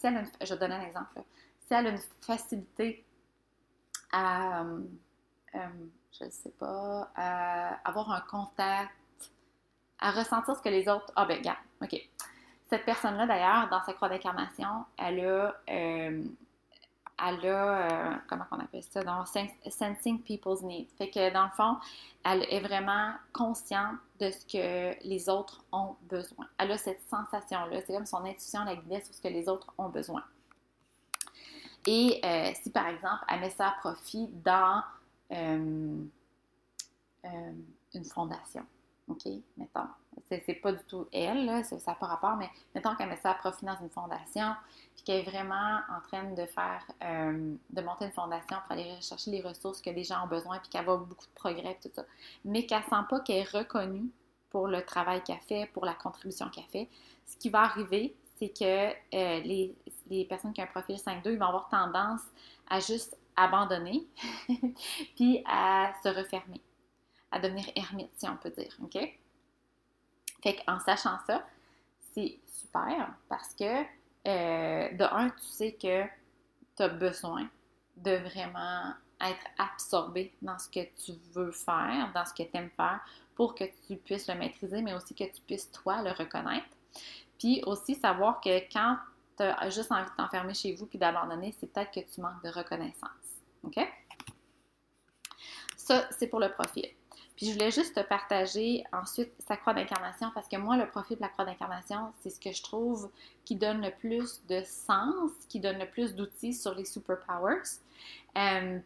si 0.00 0.06
elle 0.06 0.16
a 0.16 0.20
une, 0.20 0.28
je 0.40 0.54
vais 0.54 0.58
donner 0.58 0.74
un 0.74 0.82
exemple, 0.82 1.22
si 1.66 1.74
elle 1.74 1.86
a 1.86 1.90
une 1.90 2.00
facilité 2.20 3.04
à, 4.12 4.62
euh, 4.62 4.80
euh, 5.54 5.58
je 6.18 6.24
ne 6.24 6.30
sais 6.30 6.50
pas, 6.58 7.10
avoir 7.84 8.10
un 8.10 8.20
contact, 8.22 8.92
à 10.00 10.10
ressentir 10.12 10.56
ce 10.56 10.62
que 10.62 10.68
les 10.68 10.88
autres. 10.88 11.12
Ah, 11.14 11.26
ben, 11.26 11.38
regarde, 11.38 11.58
OK. 11.82 11.94
Cette 12.70 12.84
personne-là, 12.84 13.26
d'ailleurs, 13.26 13.68
dans 13.68 13.84
sa 13.84 13.92
croix 13.92 14.08
d'incarnation, 14.08 14.84
elle 14.96 15.20
a. 15.20 15.54
Euh, 15.68 16.24
elle 17.26 17.46
a, 17.50 18.20
comment 18.28 18.44
on 18.50 18.58
appelle 18.58 18.82
ça, 18.82 19.02
dans 19.02 19.24
Sensing 19.26 20.22
People's 20.22 20.62
Needs. 20.62 20.88
Fait 20.96 21.10
que 21.10 21.32
dans 21.32 21.44
le 21.44 21.50
fond, 21.50 21.76
elle 22.24 22.46
est 22.50 22.60
vraiment 22.60 23.12
consciente 23.32 23.96
de 24.18 24.30
ce 24.30 24.44
que 24.46 25.06
les 25.06 25.28
autres 25.28 25.64
ont 25.72 25.96
besoin. 26.02 26.46
Elle 26.58 26.72
a 26.72 26.78
cette 26.78 27.02
sensation-là. 27.08 27.80
C'est 27.86 27.94
comme 27.94 28.06
son 28.06 28.24
intuition 28.24 28.64
la 28.64 28.76
guidait 28.76 29.00
sur 29.00 29.14
ce 29.14 29.20
que 29.20 29.28
les 29.28 29.48
autres 29.48 29.72
ont 29.78 29.88
besoin. 29.88 30.22
Et 31.86 32.20
euh, 32.24 32.50
si 32.62 32.70
par 32.70 32.88
exemple, 32.88 33.24
elle 33.28 33.40
met 33.40 33.50
ça 33.50 33.68
à 33.68 33.72
profit 33.80 34.28
dans 34.44 34.82
euh, 35.32 36.04
euh, 37.24 37.52
une 37.94 38.04
fondation, 38.04 38.66
OK, 39.08 39.26
mettons, 39.56 39.88
c'est 40.28 40.54
pas 40.54 40.72
du 40.72 40.82
tout 40.84 41.06
elle, 41.12 41.64
ça 41.64 41.76
n'a 41.86 41.94
pas 41.94 42.06
rapport, 42.06 42.36
mais 42.36 42.48
mettons 42.74 42.94
qu'elle 42.94 43.08
met 43.08 43.16
ça 43.16 43.32
à 43.32 43.34
profit 43.34 43.64
dans 43.64 43.76
une 43.80 43.90
fondation, 43.90 44.54
puis 44.94 45.04
qu'elle 45.04 45.20
est 45.20 45.30
vraiment 45.30 45.80
en 45.88 46.00
train 46.06 46.24
de 46.24 46.46
faire, 46.46 46.84
euh, 47.02 47.54
de 47.70 47.80
monter 47.80 48.06
une 48.06 48.12
fondation 48.12 48.56
pour 48.62 48.72
aller 48.72 48.94
rechercher 48.94 49.30
les 49.30 49.40
ressources 49.40 49.80
que 49.80 49.90
les 49.90 50.04
gens 50.04 50.24
ont 50.24 50.28
besoin, 50.28 50.58
puis 50.58 50.68
qu'elle 50.68 50.84
voit 50.84 50.98
beaucoup 50.98 51.26
de 51.26 51.34
progrès, 51.34 51.78
tout 51.82 51.90
ça, 51.94 52.04
mais 52.44 52.66
qu'elle 52.66 52.82
sent 52.82 53.04
pas 53.08 53.20
qu'elle 53.20 53.38
est 53.38 53.56
reconnue 53.56 54.10
pour 54.50 54.68
le 54.68 54.84
travail 54.84 55.22
qu'elle 55.22 55.40
fait, 55.48 55.66
pour 55.72 55.84
la 55.84 55.94
contribution 55.94 56.48
qu'elle 56.50 56.64
fait. 56.64 56.88
Ce 57.24 57.36
qui 57.36 57.50
va 57.50 57.62
arriver, 57.62 58.14
c'est 58.38 58.48
que 58.48 58.90
euh, 59.14 59.40
les, 59.40 59.74
les, 60.08 60.24
personnes 60.24 60.52
qui 60.52 60.60
ont 60.60 60.64
un 60.64 60.66
profil 60.66 60.96
5-2, 60.96 61.32
ils 61.32 61.38
vont 61.38 61.46
avoir 61.46 61.68
tendance 61.68 62.22
à 62.68 62.80
juste 62.80 63.16
abandonner, 63.36 64.06
puis 65.16 65.42
à 65.46 65.92
se 66.02 66.08
refermer, 66.08 66.60
à 67.30 67.38
devenir 67.38 67.66
ermite, 67.76 68.10
si 68.16 68.28
on 68.28 68.36
peut 68.36 68.50
dire, 68.50 68.76
OK? 68.82 68.98
Fait 70.42 70.56
qu'en 70.56 70.80
sachant 70.80 71.18
ça, 71.26 71.44
c'est 72.14 72.38
super 72.46 73.14
parce 73.28 73.54
que, 73.54 73.82
euh, 74.26 74.92
de 74.92 75.04
un, 75.04 75.30
tu 75.30 75.46
sais 75.46 75.72
que 75.72 76.04
tu 76.76 76.82
as 76.82 76.88
besoin 76.88 77.48
de 77.96 78.12
vraiment 78.12 78.94
être 79.20 79.46
absorbé 79.58 80.32
dans 80.40 80.58
ce 80.58 80.68
que 80.68 80.80
tu 81.04 81.12
veux 81.32 81.52
faire, 81.52 82.10
dans 82.14 82.24
ce 82.24 82.32
que 82.32 82.42
tu 82.42 82.56
aimes 82.56 82.70
faire, 82.76 83.00
pour 83.34 83.54
que 83.54 83.64
tu 83.86 83.96
puisses 83.96 84.28
le 84.28 84.34
maîtriser, 84.34 84.82
mais 84.82 84.94
aussi 84.94 85.14
que 85.14 85.24
tu 85.24 85.40
puisses, 85.46 85.70
toi, 85.70 86.02
le 86.02 86.10
reconnaître. 86.10 86.68
Puis 87.38 87.62
aussi 87.66 87.94
savoir 87.94 88.40
que 88.40 88.58
quand 88.72 88.96
tu 89.36 89.42
as 89.42 89.70
juste 89.70 89.92
envie 89.92 90.10
de 90.10 90.16
t'enfermer 90.16 90.54
chez 90.54 90.74
vous 90.74 90.86
puis 90.86 90.98
d'abandonner, 90.98 91.54
c'est 91.58 91.66
peut-être 91.72 91.90
que 91.90 92.00
tu 92.00 92.20
manques 92.20 92.42
de 92.42 92.50
reconnaissance. 92.50 93.10
OK? 93.62 93.78
Ça, 95.76 96.06
c'est 96.18 96.28
pour 96.28 96.40
le 96.40 96.50
profil. 96.50 96.88
Puis 97.40 97.48
je 97.48 97.54
voulais 97.54 97.70
juste 97.70 97.94
te 97.94 98.00
partager 98.00 98.84
ensuite 98.92 99.32
sa 99.38 99.56
croix 99.56 99.72
d'incarnation 99.72 100.30
parce 100.34 100.46
que 100.46 100.58
moi, 100.58 100.76
le 100.76 100.86
profil 100.86 101.16
de 101.16 101.22
la 101.22 101.30
croix 101.30 101.46
d'incarnation, 101.46 102.12
c'est 102.20 102.28
ce 102.28 102.38
que 102.38 102.52
je 102.52 102.62
trouve 102.62 103.10
qui 103.46 103.56
donne 103.56 103.80
le 103.80 103.90
plus 103.92 104.44
de 104.46 104.62
sens, 104.62 105.30
qui 105.48 105.58
donne 105.58 105.78
le 105.78 105.88
plus 105.88 106.14
d'outils 106.14 106.52
sur 106.52 106.74
les 106.74 106.84
superpowers. 106.84 107.62
Euh, 108.36 108.78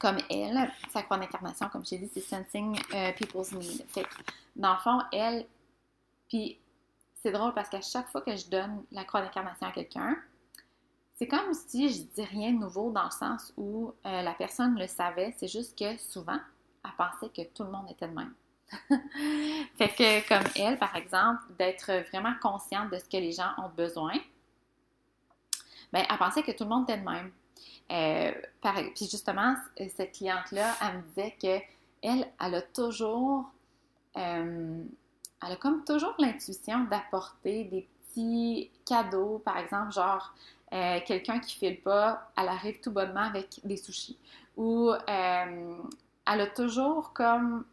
comme 0.00 0.16
elle, 0.28 0.68
sa 0.92 1.04
croix 1.04 1.18
d'incarnation, 1.18 1.68
comme 1.68 1.84
je 1.84 1.90
t'ai 1.90 1.98
dit, 1.98 2.10
c'est 2.12 2.20
Sensing 2.20 2.76
euh, 2.94 3.12
People's 3.12 3.52
Need. 3.52 3.86
Fait 3.88 4.02
que, 4.02 4.14
dans 4.56 4.72
le 4.72 4.80
fond, 4.80 4.98
elle, 5.12 5.46
puis 6.28 6.58
c'est 7.22 7.30
drôle 7.30 7.54
parce 7.54 7.68
qu'à 7.68 7.80
chaque 7.80 8.08
fois 8.08 8.22
que 8.22 8.34
je 8.34 8.48
donne 8.48 8.82
la 8.90 9.04
croix 9.04 9.22
d'incarnation 9.22 9.68
à 9.68 9.70
quelqu'un, 9.70 10.16
c'est 11.18 11.26
comme 11.26 11.52
si 11.52 11.88
je 11.88 12.02
dis 12.02 12.24
rien 12.24 12.52
de 12.52 12.58
nouveau 12.58 12.92
dans 12.92 13.04
le 13.04 13.10
sens 13.10 13.52
où 13.56 13.92
euh, 14.06 14.22
la 14.22 14.32
personne 14.34 14.78
le 14.78 14.86
savait, 14.86 15.34
c'est 15.36 15.48
juste 15.48 15.76
que 15.76 15.96
souvent, 15.98 16.38
elle 16.84 16.90
pensait 16.96 17.28
que 17.28 17.42
tout 17.52 17.64
le 17.64 17.70
monde 17.72 17.90
était 17.90 18.06
de 18.06 18.14
même. 18.14 18.34
fait 19.78 19.88
que 19.88 20.28
comme 20.28 20.48
elle, 20.54 20.78
par 20.78 20.94
exemple, 20.94 21.42
d'être 21.58 21.90
vraiment 22.10 22.34
consciente 22.40 22.92
de 22.92 22.98
ce 22.98 23.04
que 23.04 23.16
les 23.16 23.32
gens 23.32 23.50
ont 23.58 23.70
besoin, 23.76 24.12
ben, 25.92 26.04
elle 26.08 26.18
pensait 26.18 26.42
que 26.42 26.52
tout 26.52 26.64
le 26.64 26.70
monde 26.70 26.88
était 26.88 26.98
de 26.98 27.04
même. 27.04 27.32
Euh, 27.90 28.32
puis 28.94 29.08
justement, 29.10 29.56
cette 29.96 30.12
cliente-là, 30.12 30.74
elle 30.82 30.98
me 30.98 31.02
disait 31.02 31.36
que 31.42 31.64
elle, 32.00 32.28
elle 32.40 32.54
a 32.54 32.62
toujours, 32.62 33.50
euh, 34.16 34.84
elle 35.42 35.52
a 35.52 35.56
comme 35.56 35.84
toujours 35.84 36.14
l'intuition 36.18 36.84
d'apporter 36.84 37.64
des 37.64 37.88
petits 38.06 38.70
cadeaux, 38.86 39.42
par 39.44 39.58
exemple, 39.58 39.92
genre 39.92 40.32
euh, 40.72 41.00
quelqu'un 41.06 41.40
qui 41.40 41.56
file 41.56 41.80
pas, 41.80 42.30
elle 42.36 42.48
arrive 42.48 42.80
tout 42.80 42.90
bonnement 42.90 43.22
avec 43.22 43.60
des 43.64 43.76
sushis. 43.76 44.18
Ou 44.56 44.90
euh, 44.90 45.78
elle 46.26 46.40
a 46.40 46.46
toujours 46.48 47.12
comme 47.12 47.64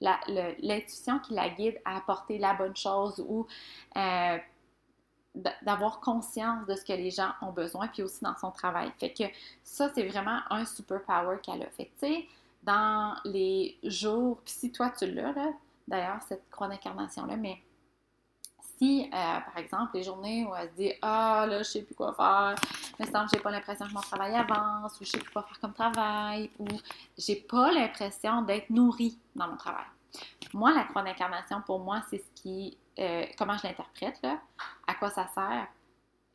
l'intuition 0.00 1.18
qui 1.20 1.32
la 1.32 1.48
guide 1.48 1.80
à 1.84 1.96
apporter 1.96 2.36
la 2.38 2.52
bonne 2.54 2.76
chose 2.76 3.24
ou 3.26 3.46
euh, 3.96 4.38
d'avoir 5.62 6.00
conscience 6.00 6.66
de 6.66 6.74
ce 6.74 6.84
que 6.84 6.92
les 6.92 7.10
gens 7.10 7.30
ont 7.40 7.52
besoin, 7.52 7.88
puis 7.88 8.02
aussi 8.02 8.22
dans 8.22 8.36
son 8.36 8.50
travail. 8.50 8.92
Fait 8.98 9.12
que 9.12 9.24
ça, 9.62 9.90
c'est 9.94 10.06
vraiment 10.06 10.40
un 10.50 10.64
superpower 10.64 11.38
qu'elle 11.42 11.62
a. 11.62 11.70
Fait 11.70 11.90
tu 11.98 12.06
sais, 12.06 12.26
dans 12.62 13.16
les 13.24 13.78
jours, 13.82 14.40
puis 14.44 14.54
si 14.54 14.72
toi 14.72 14.90
tu 14.90 15.10
l'as, 15.10 15.34
d'ailleurs, 15.88 16.22
cette 16.28 16.48
croix 16.50 16.68
d'incarnation-là, 16.68 17.36
mais 17.36 17.58
si, 18.78 19.10
euh, 19.12 19.40
par 19.40 19.56
exemple, 19.58 19.90
les 19.94 20.02
journées 20.02 20.44
où 20.44 20.54
elle 20.54 20.68
se 20.70 20.74
dit 20.74 20.92
Ah, 21.02 21.46
là, 21.48 21.58
je 21.58 21.64
sais 21.64 21.82
plus 21.82 21.94
quoi 21.94 22.14
faire, 22.14 22.54
mais 22.98 23.06
que 23.06 23.18
j'ai 23.32 23.40
pas 23.40 23.50
l'impression 23.50 23.86
que 23.86 23.92
mon 23.92 24.00
travail 24.00 24.34
avance, 24.34 25.00
ou 25.00 25.04
je 25.04 25.10
sais 25.10 25.18
plus 25.18 25.30
quoi 25.30 25.42
faire 25.42 25.60
comme 25.60 25.72
travail, 25.72 26.50
ou 26.58 26.66
j'ai 27.16 27.36
pas 27.36 27.72
l'impression 27.72 28.42
d'être 28.42 28.70
nourrie 28.70 29.18
dans 29.34 29.48
mon 29.48 29.56
travail. 29.56 29.84
Moi, 30.52 30.72
la 30.72 30.84
croix 30.84 31.02
d'incarnation, 31.02 31.62
pour 31.62 31.80
moi, 31.80 32.02
c'est 32.10 32.18
ce 32.18 32.42
qui. 32.42 32.76
Euh, 32.98 33.24
comment 33.36 33.56
je 33.58 33.66
l'interprète, 33.66 34.20
là, 34.22 34.40
à 34.86 34.94
quoi 34.94 35.10
ça 35.10 35.26
sert, 35.34 35.66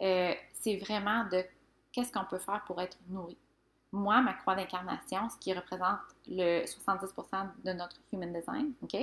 euh, 0.02 0.34
c'est 0.54 0.78
vraiment 0.78 1.24
de 1.26 1.44
qu'est-ce 1.92 2.12
qu'on 2.12 2.26
peut 2.26 2.40
faire 2.40 2.62
pour 2.66 2.82
être 2.82 2.98
nourri. 3.08 3.38
Moi, 3.92 4.22
ma 4.22 4.34
croix 4.34 4.56
d'incarnation, 4.56 5.30
ce 5.30 5.38
qui 5.38 5.54
représente 5.54 6.00
le 6.28 6.66
70% 6.66 7.50
de 7.66 7.72
notre 7.72 7.96
human 8.12 8.32
design, 8.32 8.74
OK? 8.84 8.96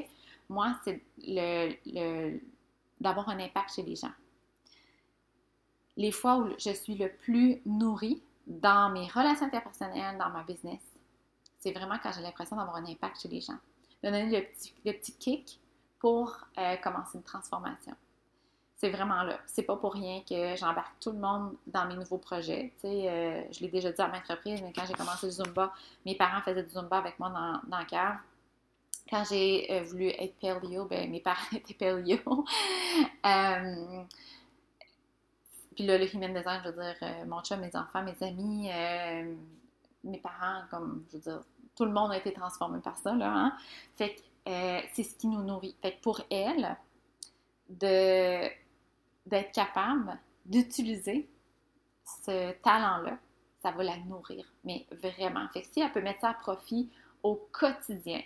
Moi, 0.49 0.75
c'est 0.85 1.03
le 1.19 2.39
d'avoir 3.01 3.29
un 3.29 3.39
impact 3.39 3.75
chez 3.75 3.83
les 3.83 3.97
gens. 3.97 4.13
Les 5.97 6.13
fois 6.13 6.39
où 6.39 6.51
je 6.59 6.71
suis 6.71 6.95
le 6.97 7.11
plus 7.11 7.61
nourrie 7.65 8.23
dans 8.47 8.91
mes 8.91 9.07
relations 9.09 9.47
interpersonnelles, 9.47 10.19
dans 10.19 10.31
ma 10.31 10.43
business, 10.43 10.81
c'est 11.59 11.73
vraiment 11.73 11.99
quand 12.03 12.13
j'ai 12.13 12.23
l'impression 12.23 12.57
d'avoir 12.57 12.77
un 12.77 12.87
impact 12.87 13.21
chez 13.21 13.29
les 13.29 13.41
gens. 13.41 13.59
De 14.03 14.11
donner 14.11 14.51
le 14.85 14.93
petit, 14.93 15.13
kick 15.15 15.59
pour 15.99 16.37
euh, 16.59 16.77
commencer 16.77 17.17
une 17.17 17.25
transformation. 17.25 17.95
C'est 18.77 18.91
vraiment 18.91 19.23
là. 19.23 19.39
C'est 19.47 19.63
pas 19.63 19.77
pour 19.77 19.95
rien 19.95 20.21
que 20.29 20.55
j'embarque 20.55 21.01
tout 21.01 21.11
le 21.11 21.19
monde 21.19 21.57
dans 21.67 21.87
mes 21.87 21.95
nouveaux 21.95 22.19
projets. 22.19 22.75
Euh, 22.85 23.43
je 23.51 23.61
l'ai 23.61 23.69
déjà 23.69 23.91
dit 23.91 24.01
à 24.03 24.09
maintes 24.09 24.29
reprises, 24.29 24.61
mais 24.61 24.73
quand 24.73 24.85
j'ai 24.87 24.93
commencé 24.93 25.27
le 25.27 25.33
Zumba, 25.33 25.73
mes 26.05 26.15
parents 26.15 26.43
faisaient 26.43 26.63
du 26.63 26.71
Zumba 26.71 26.99
avec 26.99 27.19
moi 27.19 27.31
dans, 27.31 27.61
dans 27.69 27.79
le 27.79 27.87
cave. 27.87 28.19
Quand 29.09 29.25
j'ai 29.29 29.67
euh, 29.71 29.83
voulu 29.85 30.09
être 30.09 30.35
paleo, 30.41 30.87
ben, 30.87 31.11
mes 31.11 31.21
parents 31.21 31.47
étaient 31.53 31.75
paleo. 31.75 32.45
puis 35.75 35.87
là, 35.87 35.99
le 35.99 36.15
human 36.15 36.35
design, 36.35 36.61
je 36.65 36.71
veux 36.71 36.83
dire, 36.83 37.27
mon 37.27 37.43
chat, 37.45 37.57
mes 37.57 37.75
enfants, 37.77 38.03
mes 38.03 38.27
amis, 38.27 38.71
mes 40.05 40.19
parents, 40.19 40.63
comme, 40.71 41.05
je 41.11 41.17
veux 41.17 41.23
dire, 41.23 41.43
tout 41.77 41.85
le 41.85 41.93
monde 41.93 42.13
a 42.13 42.17
été 42.17 42.33
transformé 42.33 42.81
par 42.81 42.97
ça, 42.99 43.15
là. 43.15 43.31
Hein? 43.31 43.57
Fait 43.97 44.15
que 44.15 44.21
euh, 44.49 44.81
c'est 44.93 45.03
ce 45.03 45.15
qui 45.15 45.27
nous 45.27 45.43
nourrit. 45.43 45.77
Fait 45.83 45.93
que 45.93 46.01
pour 46.01 46.21
elle, 46.31 46.77
de, 47.69 48.49
d'être 49.27 49.53
capable 49.53 50.19
d'utiliser 50.45 51.29
ce 52.25 52.53
talent-là, 52.63 53.19
ça 53.61 53.73
va 53.73 53.83
la 53.83 53.97
nourrir, 53.99 54.47
mais 54.65 54.87
vraiment. 54.93 55.49
Fait 55.49 55.63
que 55.63 55.69
si 55.73 55.81
elle 55.81 55.93
peut 55.93 56.01
mettre 56.01 56.21
ça 56.21 56.31
à 56.31 56.35
profit 56.35 56.89
au 57.23 57.35
quotidien, 57.53 58.23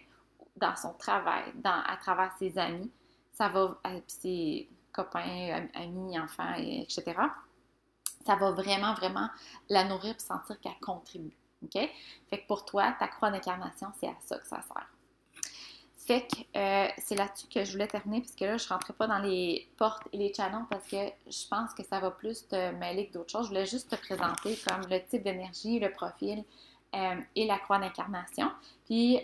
dans 0.61 0.77
son 0.77 0.92
travail, 0.94 1.44
à 1.64 1.96
travers 1.96 2.33
ses 2.38 2.59
amis, 2.59 2.90
ça 3.33 3.49
va, 3.49 3.79
euh, 3.87 4.01
ses 4.07 4.68
copains, 4.92 5.68
amis, 5.75 6.18
enfants, 6.18 6.55
etc., 6.57 7.14
ça 8.27 8.37
va 8.37 8.51
vraiment, 8.51 8.94
vraiment 8.94 9.29
la 9.68 9.85
nourrir 9.85 10.14
et 10.14 10.20
sentir 10.20 10.61
qu'elle 10.61 10.79
contribue. 10.81 11.37
OK? 11.64 11.90
Fait 12.29 12.42
que 12.42 12.46
pour 12.46 12.64
toi, 12.64 12.94
ta 12.99 13.09
croix 13.09 13.31
d'incarnation, 13.31 13.88
c'est 13.99 14.09
à 14.09 14.16
ça 14.20 14.38
que 14.38 14.46
ça 14.46 14.61
sert. 14.62 14.90
Fait 16.07 16.27
que 16.27 16.59
euh, 16.59 16.88
c'est 16.99 17.14
là-dessus 17.14 17.46
que 17.46 17.64
je 17.64 17.73
voulais 17.73 17.87
terminer, 17.87 18.20
puisque 18.20 18.40
là, 18.40 18.57
je 18.57 18.64
ne 18.64 18.68
rentrais 18.68 18.92
pas 18.92 19.07
dans 19.07 19.18
les 19.18 19.70
portes 19.77 20.03
et 20.12 20.18
les 20.18 20.35
channels 20.35 20.64
parce 20.68 20.87
que 20.87 20.96
je 20.96 21.49
pense 21.49 21.73
que 21.73 21.85
ça 21.85 22.01
va 22.01 22.11
plus 22.11 22.49
te 22.49 22.73
mêler 22.73 23.07
que 23.09 23.12
d'autres 23.14 23.31
choses. 23.31 23.44
Je 23.44 23.49
voulais 23.49 23.66
juste 23.66 23.90
te 23.90 23.96
présenter 23.96 24.59
comme 24.66 24.83
le 24.90 25.05
type 25.05 25.23
d'énergie, 25.23 25.79
le 25.79 25.92
profil 25.92 26.44
euh, 26.94 27.20
et 27.37 27.46
la 27.46 27.59
croix 27.59 27.79
d'incarnation. 27.79 28.51
Puis, 28.87 29.20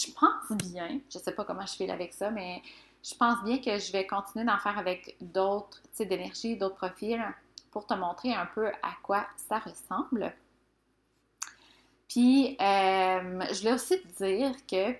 je 0.00 0.12
pense 0.12 0.58
bien, 0.70 1.00
je 1.10 1.18
ne 1.18 1.22
sais 1.22 1.32
pas 1.32 1.44
comment 1.44 1.66
je 1.66 1.74
fais 1.74 1.90
avec 1.90 2.12
ça, 2.12 2.30
mais 2.30 2.62
je 3.02 3.14
pense 3.14 3.42
bien 3.44 3.58
que 3.58 3.78
je 3.78 3.92
vais 3.92 4.06
continuer 4.06 4.44
d'en 4.44 4.58
faire 4.58 4.78
avec 4.78 5.16
d'autres 5.20 5.80
types 5.92 6.08
d'énergie, 6.08 6.56
d'autres 6.56 6.76
profils 6.76 7.22
pour 7.70 7.86
te 7.86 7.94
montrer 7.94 8.34
un 8.34 8.46
peu 8.46 8.68
à 8.68 8.92
quoi 9.02 9.26
ça 9.48 9.58
ressemble. 9.58 10.32
Puis, 12.08 12.56
je 12.58 13.58
voulais 13.58 13.74
aussi 13.74 14.00
te 14.00 14.24
dire 14.24 14.54
que 14.66 14.96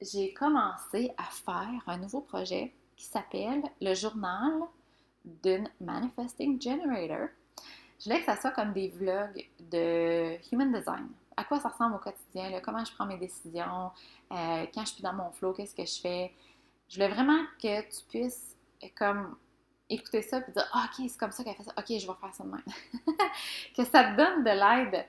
j'ai 0.00 0.32
commencé 0.32 1.12
à 1.16 1.24
faire 1.24 1.82
un 1.86 1.98
nouveau 1.98 2.20
projet 2.20 2.72
qui 2.96 3.04
s'appelle 3.06 3.62
le 3.80 3.94
journal 3.94 4.52
d'une 5.24 5.68
Manifesting 5.80 6.60
Generator. 6.60 7.28
Je 7.98 8.04
voulais 8.04 8.20
que 8.20 8.26
ça 8.26 8.36
soit 8.36 8.50
comme 8.50 8.72
des 8.72 8.88
vlogs 8.88 9.44
de 9.70 10.36
Human 10.52 10.72
Design. 10.72 11.08
À 11.36 11.44
quoi 11.44 11.60
ça 11.60 11.68
ressemble 11.68 11.96
au 11.96 11.98
quotidien, 11.98 12.60
comment 12.60 12.84
je 12.84 12.92
prends 12.92 13.06
mes 13.06 13.18
décisions, 13.18 13.90
euh, 14.32 14.66
quand 14.74 14.84
je 14.84 14.92
suis 14.92 15.02
dans 15.02 15.12
mon 15.12 15.30
flow, 15.32 15.52
qu'est-ce 15.52 15.74
que 15.74 15.84
je 15.84 16.00
fais. 16.00 16.32
Je 16.88 16.96
voulais 16.96 17.08
vraiment 17.08 17.42
que 17.60 17.80
tu 17.82 18.04
puisses 18.08 18.56
comme 18.96 19.36
écouter 19.88 20.22
ça 20.22 20.38
et 20.38 20.52
dire 20.52 20.68
ah, 20.72 20.86
OK, 20.86 21.06
c'est 21.08 21.18
comme 21.18 21.32
ça 21.32 21.44
qu'elle 21.44 21.54
fait 21.54 21.64
ça. 21.64 21.72
OK, 21.76 21.86
je 21.88 22.06
vais 22.06 22.14
faire 22.20 22.34
ça 22.34 22.44
de 22.44 22.50
même. 22.50 22.62
que 23.76 23.84
ça 23.84 24.04
te 24.04 24.16
donne 24.16 24.44
de 24.44 24.50
l'aide 24.50 25.06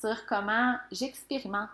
sur 0.00 0.26
comment 0.26 0.76
j'expérimente. 0.90 1.70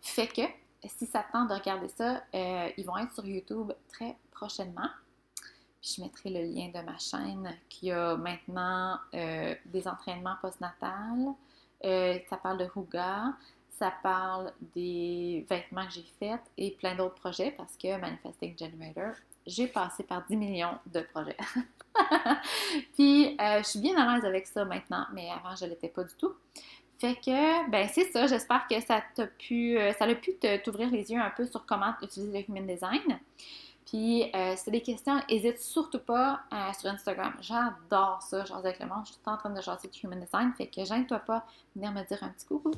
Fait 0.00 0.26
que 0.26 0.42
si 0.86 1.06
ça 1.06 1.22
te 1.22 1.32
tente 1.32 1.48
de 1.48 1.54
regarder 1.54 1.88
ça, 1.88 2.22
euh, 2.34 2.70
ils 2.76 2.84
vont 2.84 2.96
être 2.96 3.12
sur 3.12 3.26
YouTube 3.26 3.72
très 3.88 4.16
prochainement. 4.30 4.88
Puis 5.80 5.94
je 5.96 6.02
mettrai 6.02 6.30
le 6.30 6.42
lien 6.42 6.68
de 6.68 6.84
ma 6.84 6.98
chaîne 6.98 7.56
qui 7.68 7.90
a 7.90 8.16
maintenant 8.16 8.98
euh, 9.14 9.54
des 9.66 9.86
entraînements 9.86 10.36
postnatals. 10.40 11.34
Euh, 11.84 12.18
ça 12.28 12.36
parle 12.36 12.58
de 12.58 12.68
Huga, 12.76 13.34
ça 13.78 13.92
parle 14.02 14.52
des 14.74 15.46
vêtements 15.48 15.86
que 15.86 15.92
j'ai 15.92 16.06
faits 16.18 16.40
et 16.56 16.72
plein 16.72 16.96
d'autres 16.96 17.14
projets 17.14 17.52
parce 17.52 17.76
que 17.76 17.96
Manifesting 17.98 18.56
Generator, 18.58 19.14
j'ai 19.46 19.68
passé 19.68 20.02
par 20.02 20.26
10 20.26 20.36
millions 20.36 20.78
de 20.86 21.00
projets. 21.00 21.36
Puis 22.94 23.36
je 23.38 23.62
suis 23.62 23.78
bien 23.80 23.96
à 23.96 24.14
l'aise 24.14 24.24
avec 24.24 24.46
ça 24.46 24.64
maintenant, 24.64 25.06
mais 25.12 25.30
avant 25.30 25.54
je 25.54 25.64
ne 25.64 25.70
l'étais 25.70 25.88
pas 25.88 26.02
du 26.02 26.14
tout. 26.16 26.34
Fait 26.98 27.14
que, 27.14 27.70
ben 27.70 27.88
c'est 27.88 28.10
ça. 28.10 28.26
J'espère 28.26 28.66
que 28.66 28.80
ça 28.80 29.02
t'a 29.14 29.26
pu, 29.26 29.78
euh, 29.78 29.92
ça 29.92 30.04
a 30.04 30.14
pu 30.14 30.32
t'ouvrir 30.64 30.90
les 30.90 31.10
yeux 31.12 31.20
un 31.20 31.30
peu 31.30 31.46
sur 31.46 31.64
comment 31.64 31.94
utiliser 32.02 32.40
le 32.40 32.50
Human 32.50 32.66
Design. 32.66 33.20
Puis, 33.88 34.24
euh, 34.34 34.52
as 34.52 34.70
des 34.70 34.82
questions, 34.82 35.18
n'hésite 35.30 35.60
surtout 35.60 36.00
pas 36.00 36.40
euh, 36.52 36.72
sur 36.78 36.90
Instagram. 36.90 37.32
J'adore 37.40 38.20
ça, 38.20 38.44
jaser 38.44 38.68
avec 38.68 38.80
le 38.80 38.86
monde. 38.86 39.00
Je 39.04 39.12
suis 39.12 39.20
tout 39.22 39.30
en 39.30 39.36
train 39.38 39.50
de 39.50 39.62
jaser 39.62 39.88
du 39.88 39.98
Human 40.00 40.20
Design. 40.20 40.52
Fait 40.52 40.66
que 40.66 40.84
gêne-toi 40.84 41.20
pas 41.20 41.46
venir 41.74 41.92
me 41.92 42.02
dire 42.02 42.22
un 42.22 42.28
petit 42.28 42.46
coucou. 42.46 42.72